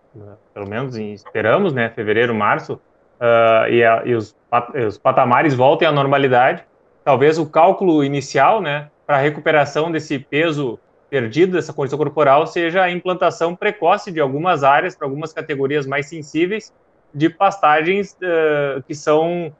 pelo 0.53 0.69
menos 0.69 0.95
esperamos, 0.95 1.73
né, 1.73 1.89
fevereiro, 1.89 2.33
março, 2.33 2.79
uh, 3.19 3.69
e, 3.69 3.83
a, 3.83 4.01
e 4.05 4.13
os, 4.13 4.35
os, 4.87 4.97
patamares 4.97 5.53
voltem 5.53 5.87
à 5.87 5.91
normalidade, 5.91 6.63
talvez 7.03 7.37
o 7.37 7.45
cálculo 7.45 8.03
inicial, 8.03 8.61
né, 8.61 8.89
para 9.05 9.17
a 9.17 9.19
recuperação 9.19 9.91
desse 9.91 10.17
peso 10.19 10.79
perdido, 11.09 11.53
dessa 11.53 11.71
condição 11.71 11.97
corporal, 11.97 12.47
seja 12.47 12.83
a 12.83 12.91
implantação 12.91 13.55
precoce 13.55 14.11
de 14.11 14.19
algumas 14.19 14.63
áreas, 14.63 14.95
para 14.95 15.07
algumas 15.07 15.31
categorias 15.31 15.85
mais 15.85 16.07
sensíveis, 16.07 16.73
de 17.13 17.29
pastagens 17.29 18.17
uh, 18.21 18.81
que 18.83 18.95
são 18.95 19.53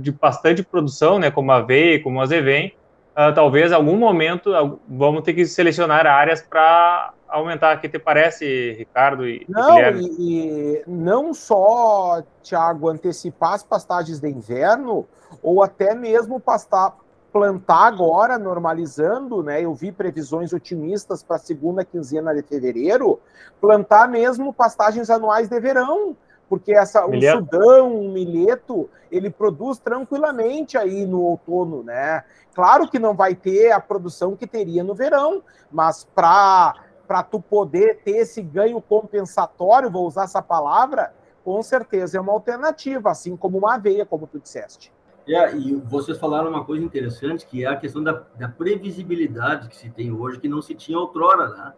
de 0.00 0.12
bastante 0.12 0.62
produção, 0.62 1.18
né, 1.18 1.30
como 1.30 1.50
a 1.50 1.56
aveia, 1.56 2.00
como 2.00 2.20
a 2.20 2.22
azevém, 2.22 2.74
uh, 3.12 3.34
talvez 3.34 3.72
algum 3.72 3.96
momento 3.96 4.52
vamos 4.88 5.22
ter 5.22 5.32
que 5.32 5.44
selecionar 5.46 6.06
áreas 6.06 6.42
para 6.42 7.13
aumentar. 7.34 7.76
O 7.76 7.80
que 7.80 7.88
te 7.88 7.98
parece, 7.98 8.72
Ricardo 8.72 9.26
e 9.26 9.44
Não, 9.48 9.78
e, 9.96 10.14
e, 10.18 10.84
não 10.86 11.34
só, 11.34 12.22
Tiago, 12.42 12.88
antecipar 12.88 13.54
as 13.54 13.62
pastagens 13.62 14.20
de 14.20 14.28
inverno, 14.28 15.06
ou 15.42 15.62
até 15.62 15.94
mesmo 15.94 16.38
pastar, 16.38 16.96
plantar 17.32 17.86
agora, 17.86 18.38
normalizando, 18.38 19.42
né? 19.42 19.60
Eu 19.60 19.74
vi 19.74 19.90
previsões 19.90 20.52
otimistas 20.52 21.22
para 21.22 21.36
a 21.36 21.40
segunda 21.40 21.84
quinzena 21.84 22.34
de 22.34 22.42
fevereiro, 22.42 23.20
plantar 23.60 24.08
mesmo 24.08 24.52
pastagens 24.52 25.10
anuais 25.10 25.48
de 25.48 25.58
verão, 25.58 26.16
porque 26.48 26.72
essa, 26.72 27.04
o 27.04 27.20
sudão, 27.20 28.00
o 28.00 28.12
milheto, 28.12 28.88
ele 29.10 29.30
produz 29.30 29.78
tranquilamente 29.78 30.78
aí 30.78 31.04
no 31.04 31.22
outono, 31.22 31.82
né? 31.82 32.22
Claro 32.54 32.88
que 32.88 32.98
não 32.98 33.14
vai 33.14 33.34
ter 33.34 33.72
a 33.72 33.80
produção 33.80 34.36
que 34.36 34.46
teria 34.46 34.84
no 34.84 34.94
verão, 34.94 35.42
mas 35.72 36.06
para 36.14 36.74
para 37.06 37.22
tu 37.22 37.40
poder 37.40 38.00
ter 38.04 38.18
esse 38.18 38.42
ganho 38.42 38.80
compensatório, 38.80 39.90
vou 39.90 40.06
usar 40.06 40.24
essa 40.24 40.42
palavra, 40.42 41.12
com 41.44 41.62
certeza 41.62 42.18
é 42.18 42.20
uma 42.20 42.32
alternativa, 42.32 43.10
assim 43.10 43.36
como 43.36 43.58
uma 43.58 43.74
aveia, 43.74 44.06
como 44.06 44.26
tu 44.26 44.40
disseste. 44.40 44.92
É, 45.26 45.56
e 45.56 45.74
vocês 45.74 46.18
falaram 46.18 46.50
uma 46.50 46.64
coisa 46.64 46.84
interessante, 46.84 47.46
que 47.46 47.64
é 47.64 47.68
a 47.68 47.76
questão 47.76 48.02
da, 48.02 48.24
da 48.38 48.48
previsibilidade 48.48 49.68
que 49.68 49.76
se 49.76 49.88
tem 49.90 50.12
hoje, 50.12 50.38
que 50.38 50.48
não 50.48 50.60
se 50.60 50.74
tinha 50.74 50.98
outrora, 50.98 51.48
né? 51.48 51.72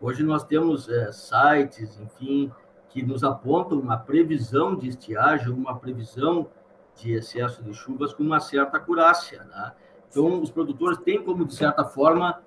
Hoje 0.00 0.22
nós 0.22 0.44
temos 0.44 0.88
é, 0.88 1.12
sites, 1.12 1.98
enfim, 2.00 2.50
que 2.88 3.02
nos 3.02 3.22
apontam 3.24 3.78
uma 3.78 3.96
previsão 3.96 4.74
de 4.74 4.88
estiagem, 4.88 5.48
uma 5.48 5.78
previsão 5.78 6.48
de 6.96 7.12
excesso 7.12 7.62
de 7.62 7.72
chuvas 7.72 8.12
com 8.12 8.22
uma 8.22 8.40
certa 8.40 8.76
acurácia. 8.76 9.44
Né? 9.44 9.72
Então, 10.10 10.42
os 10.42 10.50
produtores 10.50 10.98
têm 10.98 11.22
como, 11.22 11.44
de 11.44 11.54
certa 11.54 11.84
forma, 11.84 12.42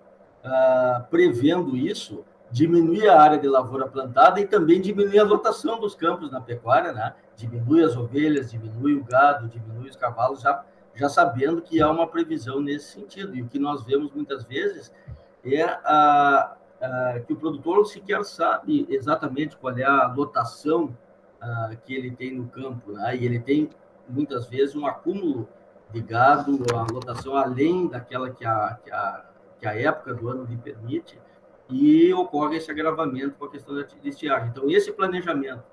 uh, 0.45 1.03
prevendo 1.09 1.75
isso, 1.75 2.23
diminuir 2.51 3.09
a 3.09 3.21
área 3.21 3.37
de 3.37 3.47
lavoura 3.47 3.87
plantada 3.87 4.39
e 4.39 4.47
também 4.47 4.79
diminuir 4.79 5.19
a 5.19 5.23
lotação 5.23 5.79
dos 5.79 5.95
campos 5.95 6.31
na 6.31 6.39
pecuária, 6.39 6.93
né? 6.93 7.13
diminui 7.35 7.83
as 7.83 7.97
ovelhas, 7.97 8.51
diminui 8.51 8.95
o 8.95 9.03
gado, 9.03 9.47
diminui 9.47 9.89
os 9.89 9.95
cavalos, 9.95 10.41
já, 10.41 10.63
já 10.93 11.09
sabendo 11.09 11.61
que 11.61 11.81
há 11.81 11.89
uma 11.89 12.07
previsão 12.07 12.61
nesse 12.61 12.93
sentido. 12.93 13.35
E 13.35 13.41
o 13.41 13.47
que 13.47 13.59
nós 13.59 13.83
vemos 13.83 14.11
muitas 14.13 14.43
vezes 14.45 14.93
é 15.43 15.63
a, 15.63 16.55
a, 16.81 17.19
que 17.25 17.33
o 17.33 17.35
produtor 17.35 17.85
sequer 17.85 18.23
sabe 18.23 18.85
exatamente 18.89 19.57
qual 19.57 19.77
é 19.77 19.83
a 19.83 20.07
lotação 20.07 20.95
a, 21.41 21.75
que 21.83 21.93
ele 21.93 22.11
tem 22.11 22.35
no 22.35 22.47
campo, 22.47 22.93
né? 22.93 23.17
e 23.17 23.25
ele 23.25 23.39
tem 23.39 23.69
muitas 24.07 24.47
vezes 24.47 24.75
um 24.75 24.85
acúmulo 24.85 25.49
de 25.91 26.01
gado, 26.01 26.63
a 26.73 26.93
lotação 26.93 27.35
além 27.35 27.87
daquela 27.87 28.29
que 28.29 28.45
a, 28.45 28.77
que 28.83 28.91
a, 28.91 29.25
que 29.59 29.67
a 29.67 29.75
época 29.79 30.13
do 30.13 30.29
ano 30.29 30.45
lhe 30.45 30.57
permite, 30.57 31.19
e 31.69 32.13
ocorre 32.13 32.57
esse 32.57 32.69
agravamento 32.69 33.35
com 33.37 33.45
a 33.45 33.49
questão 33.49 33.75
da 33.75 33.85
estiagem. 34.03 34.49
Então, 34.49 34.69
esse 34.69 34.91
planejamento, 34.91 35.63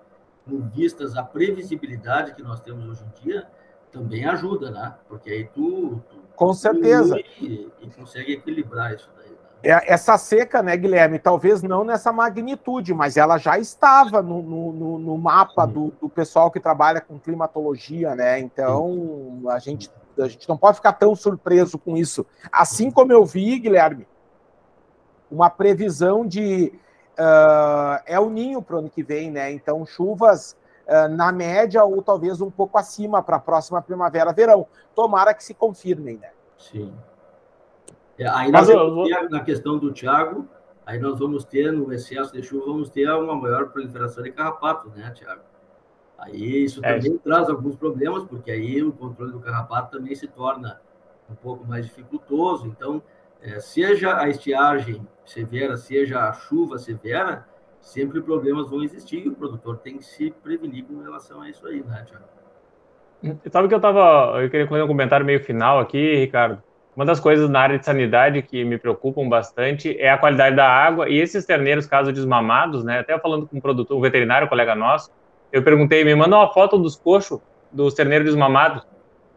com 0.49 0.61
vistas 0.69 1.17
à 1.17 1.23
previsibilidade 1.23 2.35
que 2.35 2.43
nós 2.43 2.61
temos 2.61 2.89
hoje 2.89 3.05
em 3.05 3.23
dia, 3.23 3.47
também 3.91 4.25
ajuda, 4.25 4.71
né? 4.71 4.95
Porque 5.07 5.31
aí 5.31 5.45
tu, 5.45 6.03
tu 6.09 6.17
com 6.35 6.53
certeza 6.55 7.19
e, 7.41 7.71
e, 7.81 7.91
consegue 7.91 8.33
equilibrar 8.33 8.95
isso 8.95 9.11
daí. 9.17 9.31
Né? 9.31 9.37
É, 9.63 9.93
essa 9.93 10.19
seca, 10.19 10.63
né, 10.63 10.77
Guilherme? 10.77 11.19
Talvez 11.19 11.63
não 11.63 11.85
nessa 11.85 12.13
magnitude, 12.13 12.93
mas 12.93 13.17
ela 13.17 13.39
já 13.39 13.59
estava 13.59 14.21
no, 14.21 14.43
no, 14.43 14.99
no 14.99 15.19
mapa 15.19 15.67
do, 15.67 15.93
do, 16.01 16.09
pessoal 16.09 16.51
que 16.51 16.59
trabalha 16.59 17.01
com 17.01 17.19
climatologia, 17.19 18.15
né? 18.17 18.41
Então 18.41 19.43
a 19.49 19.59
gente, 19.59 19.89
a 20.19 20.29
gente 20.29 20.49
não 20.49 20.57
pode 20.57 20.77
ficar 20.77 20.93
tão 20.93 21.15
surpreso 21.15 21.79
com 21.79 21.97
isso. 21.97 22.27
Assim 22.51 22.91
como 22.91 23.13
eu 23.13 23.25
vi, 23.25 23.59
Guilherme, 23.59 24.07
uma 25.31 25.49
previsão 25.49 26.27
de 26.27 26.73
uh, 27.13 28.03
é 28.07 28.19
o 28.21 28.29
ninho 28.29 28.63
para 28.63 28.77
o 28.77 28.79
ano 28.81 28.91
que 28.91 29.03
vem, 29.03 29.31
né? 29.31 29.51
Então, 29.53 29.85
chuvas 29.87 30.57
uh, 30.87 31.09
na 31.09 31.33
média 31.33 31.83
ou 31.85 32.03
talvez 32.03 32.41
um 32.41 32.51
pouco 32.51 32.79
acima 32.79 33.23
para 33.23 33.37
a 33.37 33.41
próxima 33.41 33.81
primavera-verão. 33.81 34.67
Tomara 34.95 35.35
que 35.35 35.43
se 35.43 35.55
confirmem, 35.55 36.19
né? 36.19 36.31
Sim. 36.59 36.93
É, 38.19 38.29
aí 38.29 38.53
nós 38.53 38.69
vamos 38.69 39.09
ter, 39.09 39.31
na 39.31 39.41
questão 39.41 39.79
do 39.79 39.93
Thiago, 39.93 40.47
aí 40.85 40.99
nós 40.99 41.19
vamos 41.19 41.45
ter, 41.45 41.73
no 41.73 41.93
excesso 41.93 42.33
de 42.33 42.43
chuva, 42.43 42.67
vamos 42.67 42.91
ter 42.91 43.11
uma 43.11 43.35
maior 43.35 43.71
proliferação 43.71 44.23
de 44.23 44.31
carrapatos, 44.31 44.93
né, 44.95 45.13
Thiago? 45.17 45.41
Aí 46.23 46.65
isso 46.65 46.85
é. 46.85 46.95
também 46.95 47.19
traz 47.19 47.49
alguns 47.49 47.75
problemas, 47.77 48.25
porque 48.25 48.51
aí 48.51 48.83
o 48.83 48.93
controle 48.93 49.33
do 49.33 49.41
carrapato 49.41 49.97
também 49.97 50.15
se 50.15 50.29
torna 50.29 50.81
um 51.29 51.35
pouco 51.35 51.67
mais 51.67 51.85
dificultoso. 51.85 52.67
Então, 52.67 53.03
é, 53.43 53.59
seja 53.59 54.17
a 54.17 54.29
estiagem 54.29 55.07
severa, 55.25 55.77
seja 55.77 56.29
a 56.29 56.33
chuva 56.33 56.79
severa, 56.79 57.45
sempre 57.81 58.21
problemas 58.21 58.71
vão 58.71 58.85
existir 58.85 59.27
e 59.27 59.29
o 59.29 59.35
produtor 59.35 59.79
tem 59.79 59.99
que 59.99 60.05
se 60.05 60.31
prevenir 60.43 60.85
com 60.85 61.03
relação 61.03 61.41
a 61.41 61.51
isso 61.51 61.67
aí, 61.67 61.83
né, 61.83 62.07
Tiago? 62.07 62.25
Sabe 63.51 63.69
que 63.69 63.75
eu 63.75 63.81
tava. 63.81 64.41
Eu 64.43 64.51
queria 64.51 64.67
fazer 64.67 64.83
um 64.83 64.89
comentário 64.89 65.25
meio 65.25 65.43
final 65.43 65.79
aqui, 65.79 66.17
Ricardo. 66.17 66.63
Uma 66.95 67.07
das 67.07 67.21
coisas 67.21 67.49
na 67.49 67.61
área 67.61 67.79
de 67.79 67.85
sanidade 67.85 68.43
que 68.43 68.65
me 68.65 68.77
preocupam 68.77 69.29
bastante 69.29 69.97
é 69.99 70.11
a 70.11 70.19
qualidade 70.19 70.57
da 70.57 70.69
água 70.69 71.09
e 71.09 71.19
esses 71.19 71.47
terneiros, 71.47 71.87
caso 71.87 72.13
desmamados, 72.13 72.85
né? 72.85 72.99
Até 72.99 73.19
falando 73.19 73.47
com 73.47 73.57
um 73.57 73.61
produtor, 73.61 73.97
um 73.97 74.01
veterinário, 74.01 74.47
um 74.47 74.49
colega 74.49 74.75
nosso, 74.75 75.11
eu 75.53 75.63
perguntei, 75.63 76.03
me 76.05 76.15
manda 76.15 76.37
uma 76.37 76.53
foto 76.53 76.79
dos 76.79 76.97
coxos 76.97 77.41
dos 77.71 77.95
terneiros 77.95 78.27
desmamados. 78.27 78.83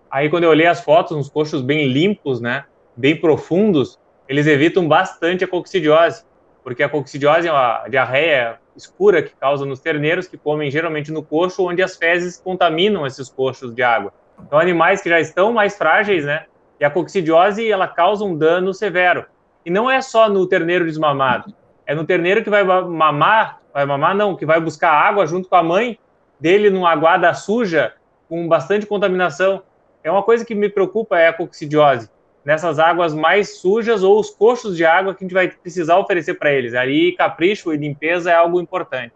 Aí 0.09 0.29
quando 0.29 0.45
eu 0.45 0.49
olhei 0.49 0.65
as 0.65 0.81
fotos, 0.81 1.15
uns 1.15 1.29
coxos 1.29 1.61
bem 1.61 1.87
limpos, 1.87 2.39
né? 2.39 2.65
bem 2.95 3.19
profundos, 3.19 3.99
eles 4.27 4.47
evitam 4.47 4.87
bastante 4.87 5.43
a 5.43 5.47
coccidiose, 5.47 6.23
porque 6.63 6.81
a 6.81 6.89
coccidiose 6.89 7.47
é 7.47 7.51
uma 7.51 7.87
diarreia 7.89 8.57
escura 8.75 9.21
que 9.21 9.35
causa 9.35 9.65
nos 9.65 9.79
terneiros 9.79 10.27
que 10.27 10.37
comem 10.37 10.71
geralmente 10.71 11.11
no 11.11 11.21
coxo, 11.21 11.67
onde 11.67 11.81
as 11.81 11.95
fezes 11.95 12.37
contaminam 12.37 13.05
esses 13.05 13.29
coxos 13.29 13.73
de 13.73 13.83
água. 13.83 14.13
Então, 14.45 14.59
animais 14.59 15.01
que 15.01 15.09
já 15.09 15.19
estão 15.19 15.53
mais 15.53 15.77
frágeis, 15.77 16.25
né? 16.25 16.45
E 16.79 16.83
a 16.83 16.89
coccidiose, 16.89 17.69
ela 17.69 17.87
causa 17.87 18.25
um 18.25 18.37
dano 18.37 18.73
severo. 18.73 19.25
E 19.65 19.69
não 19.69 19.89
é 19.89 20.01
só 20.01 20.29
no 20.29 20.45
terneiro 20.45 20.85
desmamado, 20.85 21.53
é 21.85 21.95
no 21.95 22.05
terneiro 22.05 22.43
que 22.43 22.49
vai 22.49 22.63
mamar, 22.63 23.61
vai 23.73 23.85
mamar 23.85 24.15
não, 24.15 24.35
que 24.35 24.45
vai 24.45 24.59
buscar 24.59 24.91
água 24.91 25.25
junto 25.25 25.47
com 25.47 25.55
a 25.55 25.63
mãe 25.63 25.97
dele 26.39 26.69
numa 26.69 26.91
aguada 26.91 27.33
suja, 27.33 27.93
com 28.27 28.47
bastante 28.47 28.85
contaminação. 28.85 29.63
É 30.03 30.11
uma 30.11 30.23
coisa 30.23 30.45
que 30.45 30.55
me 30.55 30.69
preocupa 30.69 31.17
é 31.17 31.27
a 31.27 31.33
coccidiose 31.33 32.09
nessas 32.45 32.77
águas 32.77 33.13
mais 33.13 33.57
sujas 33.57 34.03
ou 34.03 34.19
os 34.19 34.29
coxos 34.29 34.77
de 34.77 34.85
água 34.85 35.15
que 35.15 35.23
a 35.23 35.25
gente 35.25 35.33
vai 35.33 35.49
precisar 35.49 35.97
oferecer 35.97 36.35
para 36.35 36.53
eles. 36.53 36.75
Aí, 36.75 37.13
capricho 37.13 37.73
e 37.73 37.77
limpeza 37.77 38.29
é 38.29 38.35
algo 38.35 38.61
importante. 38.61 39.15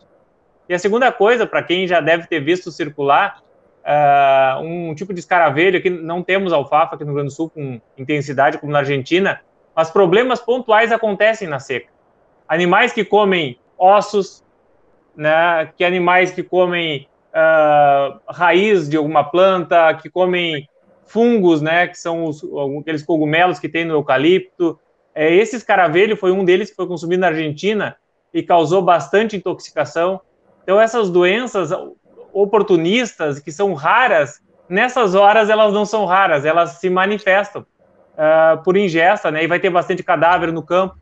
E 0.68 0.74
a 0.74 0.80
segunda 0.80 1.12
coisa, 1.12 1.46
para 1.46 1.62
quem 1.62 1.88
já 1.88 2.02
deve 2.02 2.26
ter 2.26 2.40
visto 2.40 2.72
circular, 2.72 3.42
uh, 3.86 4.62
um 4.62 4.96
tipo 4.96 5.14
de 5.14 5.20
escaravelho, 5.20 5.82
que 5.82 5.90
não 5.92 6.24
temos 6.24 6.52
alfafa 6.52 6.96
aqui 6.96 7.04
no 7.04 7.12
Rio 7.12 7.16
Grande 7.18 7.30
do 7.30 7.36
Sul 7.36 7.52
com 7.52 7.80
intensidade 7.98 8.58
como 8.58 8.72
na 8.72 8.80
Argentina, 8.80 9.42
mas 9.76 9.92
problemas 9.92 10.42
pontuais 10.42 10.92
acontecem 10.92 11.48
na 11.48 11.60
seca. 11.60 11.90
Animais 12.48 12.92
que 12.92 13.06
comem 13.06 13.60
ossos, 13.78 14.44
né, 15.20 15.70
que 15.76 15.84
animais 15.84 16.32
que 16.32 16.42
comem 16.42 17.06
uh, 17.34 18.18
raiz 18.30 18.88
de 18.88 18.96
alguma 18.96 19.22
planta, 19.22 19.94
que 19.96 20.10
comem 20.10 20.66
fungos, 21.06 21.62
né, 21.62 21.88
que 21.88 22.00
são 22.00 22.24
os, 22.24 22.42
aqueles 22.80 23.04
cogumelos 23.04 23.60
que 23.60 23.68
tem 23.68 23.84
no 23.84 23.96
eucalipto. 23.96 24.80
É, 25.14 25.36
esse 25.36 25.58
escaravelho 25.58 26.16
foi 26.16 26.32
um 26.32 26.46
deles 26.46 26.70
que 26.70 26.76
foi 26.78 26.88
consumido 26.88 27.20
na 27.20 27.28
Argentina 27.28 27.98
e 28.34 28.42
causou 28.42 28.82
bastante 28.82 29.36
intoxicação. 29.36 30.22
Então, 30.64 30.80
essas 30.80 31.10
doenças 31.10 31.72
oportunistas, 32.32 33.40
que 33.40 33.52
são 33.52 33.74
raras, 33.74 34.40
nessas 34.70 35.16
horas 35.16 35.50
elas 35.50 35.74
não 35.74 35.86
são 35.86 36.06
raras, 36.06 36.46
elas 36.46 36.80
se 36.80 36.90
manifestam 36.90 37.66
uh, 38.14 38.64
por 38.64 38.78
ingesta, 38.78 39.30
né, 39.30 39.44
e 39.44 39.48
vai 39.48 39.60
ter 39.60 39.70
bastante 39.70 40.02
cadáver 40.02 40.54
no 40.54 40.64
campo, 40.64 40.96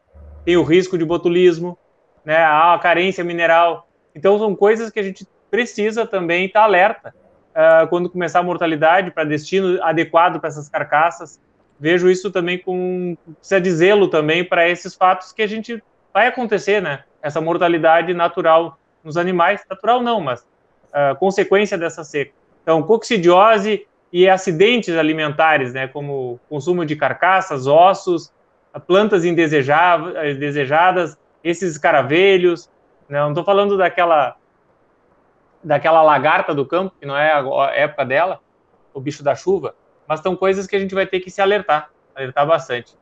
tem 0.43 0.57
o 0.57 0.63
risco 0.63 0.97
de 0.97 1.05
botulismo, 1.05 1.77
né, 2.25 2.43
a 2.43 2.79
carência 2.81 3.23
mineral. 3.23 3.86
Então, 4.17 4.39
são 4.39 4.55
coisas 4.55 4.89
que 4.89 4.99
a 4.99 5.03
gente 5.03 5.27
precisa 5.49 6.05
também 6.05 6.45
estar 6.47 6.63
alerta 6.63 7.13
uh, 7.51 7.87
quando 7.87 8.09
começar 8.09 8.39
a 8.39 8.43
mortalidade 8.43 9.11
para 9.11 9.23
destino 9.23 9.81
adequado 9.83 10.39
para 10.39 10.49
essas 10.49 10.67
carcaças. 10.67 11.39
Vejo 11.79 12.09
isso 12.09 12.31
também 12.31 12.57
com 12.57 13.15
precisa 13.37 13.61
de 13.61 13.71
zelo 13.71 14.07
também 14.07 14.43
para 14.43 14.67
esses 14.67 14.95
fatos 14.95 15.31
que 15.31 15.43
a 15.43 15.47
gente 15.47 15.81
vai 16.11 16.25
acontecer, 16.25 16.81
né? 16.81 17.03
Essa 17.21 17.39
mortalidade 17.39 18.11
natural 18.13 18.79
nos 19.03 19.17
animais, 19.17 19.61
natural 19.69 20.01
não, 20.01 20.19
mas 20.19 20.41
uh, 20.41 21.15
consequência 21.19 21.77
dessa 21.77 22.03
seca. 22.03 22.31
Então, 22.63 22.81
coccidiose 22.81 23.85
e 24.11 24.27
acidentes 24.27 24.95
alimentares, 24.95 25.73
né, 25.73 25.87
como 25.87 26.39
consumo 26.49 26.83
de 26.85 26.95
carcaças, 26.95 27.67
ossos, 27.67 28.33
plantas 28.87 29.23
indesejadas, 29.23 31.17
esses 31.43 31.73
escaravelhos. 31.73 32.69
Né, 33.09 33.19
não 33.19 33.29
estou 33.29 33.43
falando 33.43 33.77
daquela 33.77 34.35
daquela 35.63 36.01
lagarta 36.01 36.53
do 36.53 36.65
campo, 36.65 36.95
que 36.99 37.05
não 37.05 37.17
é 37.17 37.33
a 37.33 37.71
época 37.75 38.05
dela, 38.05 38.39
o 38.93 39.01
bicho 39.01 39.23
da 39.23 39.35
chuva, 39.35 39.75
mas 40.07 40.21
são 40.21 40.35
coisas 40.35 40.67
que 40.67 40.75
a 40.75 40.79
gente 40.79 40.95
vai 40.95 41.05
ter 41.05 41.19
que 41.19 41.29
se 41.29 41.41
alertar, 41.41 41.89
alertar 42.15 42.47
bastante. 42.47 42.97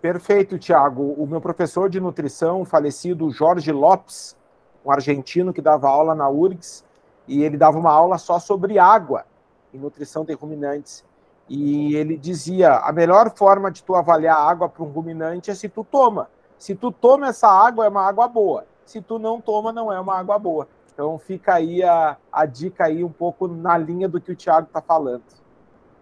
Perfeito, 0.00 0.58
Tiago. 0.58 1.12
O 1.18 1.26
meu 1.26 1.40
professor 1.40 1.90
de 1.90 2.00
nutrição, 2.00 2.64
falecido 2.64 3.30
Jorge 3.30 3.70
Lopes, 3.70 4.36
um 4.84 4.90
argentino 4.90 5.52
que 5.52 5.60
dava 5.60 5.88
aula 5.88 6.14
na 6.14 6.28
URGS, 6.28 6.84
e 7.28 7.42
ele 7.42 7.56
dava 7.58 7.78
uma 7.78 7.92
aula 7.92 8.16
só 8.16 8.38
sobre 8.38 8.78
água 8.78 9.26
e 9.72 9.78
nutrição 9.78 10.24
de 10.24 10.32
ruminantes. 10.32 11.04
E 11.48 11.94
ele 11.94 12.16
dizia: 12.16 12.76
a 12.78 12.92
melhor 12.92 13.30
forma 13.36 13.70
de 13.70 13.82
tu 13.82 13.94
avaliar 13.94 14.36
a 14.36 14.50
água 14.50 14.68
para 14.68 14.82
um 14.82 14.86
ruminante 14.88 15.50
é 15.50 15.54
se 15.54 15.68
tu 15.68 15.84
toma. 15.84 16.30
Se 16.58 16.74
tu 16.74 16.90
toma 16.90 17.28
essa 17.28 17.48
água, 17.48 17.84
é 17.84 17.88
uma 17.88 18.06
água 18.06 18.26
boa. 18.26 18.64
Se 18.84 19.00
tu 19.00 19.18
não 19.18 19.40
toma, 19.40 19.72
não 19.72 19.92
é 19.92 20.00
uma 20.00 20.18
água 20.18 20.38
boa. 20.38 20.68
Então 20.92 21.18
fica 21.18 21.54
aí 21.54 21.82
a, 21.82 22.16
a 22.32 22.44
dica 22.44 22.84
aí 22.84 23.02
um 23.02 23.10
pouco 23.10 23.48
na 23.48 23.78
linha 23.78 24.08
do 24.08 24.20
que 24.20 24.32
o 24.32 24.36
Thiago 24.36 24.66
está 24.66 24.80
falando. 24.82 25.22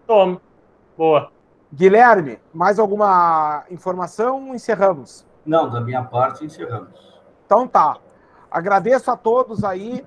Toma. 0.05 0.41
Boa. 0.97 1.31
Guilherme, 1.73 2.39
mais 2.53 2.79
alguma 2.79 3.63
informação? 3.69 4.53
Encerramos. 4.55 5.25
Não, 5.45 5.69
da 5.69 5.79
minha 5.79 6.03
parte, 6.03 6.43
encerramos. 6.43 6.89
Então 7.45 7.67
tá. 7.67 7.97
Agradeço 8.51 9.11
a 9.11 9.15
todos 9.15 9.63
aí 9.63 10.05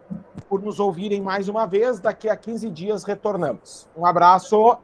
por 0.49 0.61
nos 0.61 0.81
ouvirem 0.81 1.21
mais 1.21 1.49
uma 1.49 1.67
vez. 1.67 2.01
Daqui 2.01 2.29
a 2.29 2.37
15 2.37 2.69
dias 2.69 3.05
retornamos. 3.05 3.89
Um 3.97 4.05
abraço. 4.05 4.77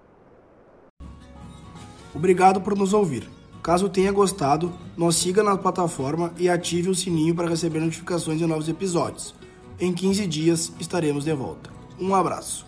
Obrigado 2.15 2.61
por 2.61 2.77
nos 2.77 2.95
ouvir. 2.95 3.38
Caso 3.69 3.87
tenha 3.91 4.11
gostado, 4.11 4.73
nos 4.97 5.17
siga 5.17 5.43
na 5.43 5.55
plataforma 5.55 6.33
e 6.39 6.49
ative 6.49 6.89
o 6.89 6.95
sininho 6.95 7.35
para 7.35 7.51
receber 7.51 7.81
notificações 7.81 8.39
de 8.39 8.47
novos 8.47 8.67
episódios. 8.67 9.35
Em 9.79 9.93
15 9.93 10.27
dias 10.27 10.73
estaremos 10.81 11.27
de 11.27 11.35
volta. 11.35 11.69
Um 12.01 12.15
abraço. 12.15 12.65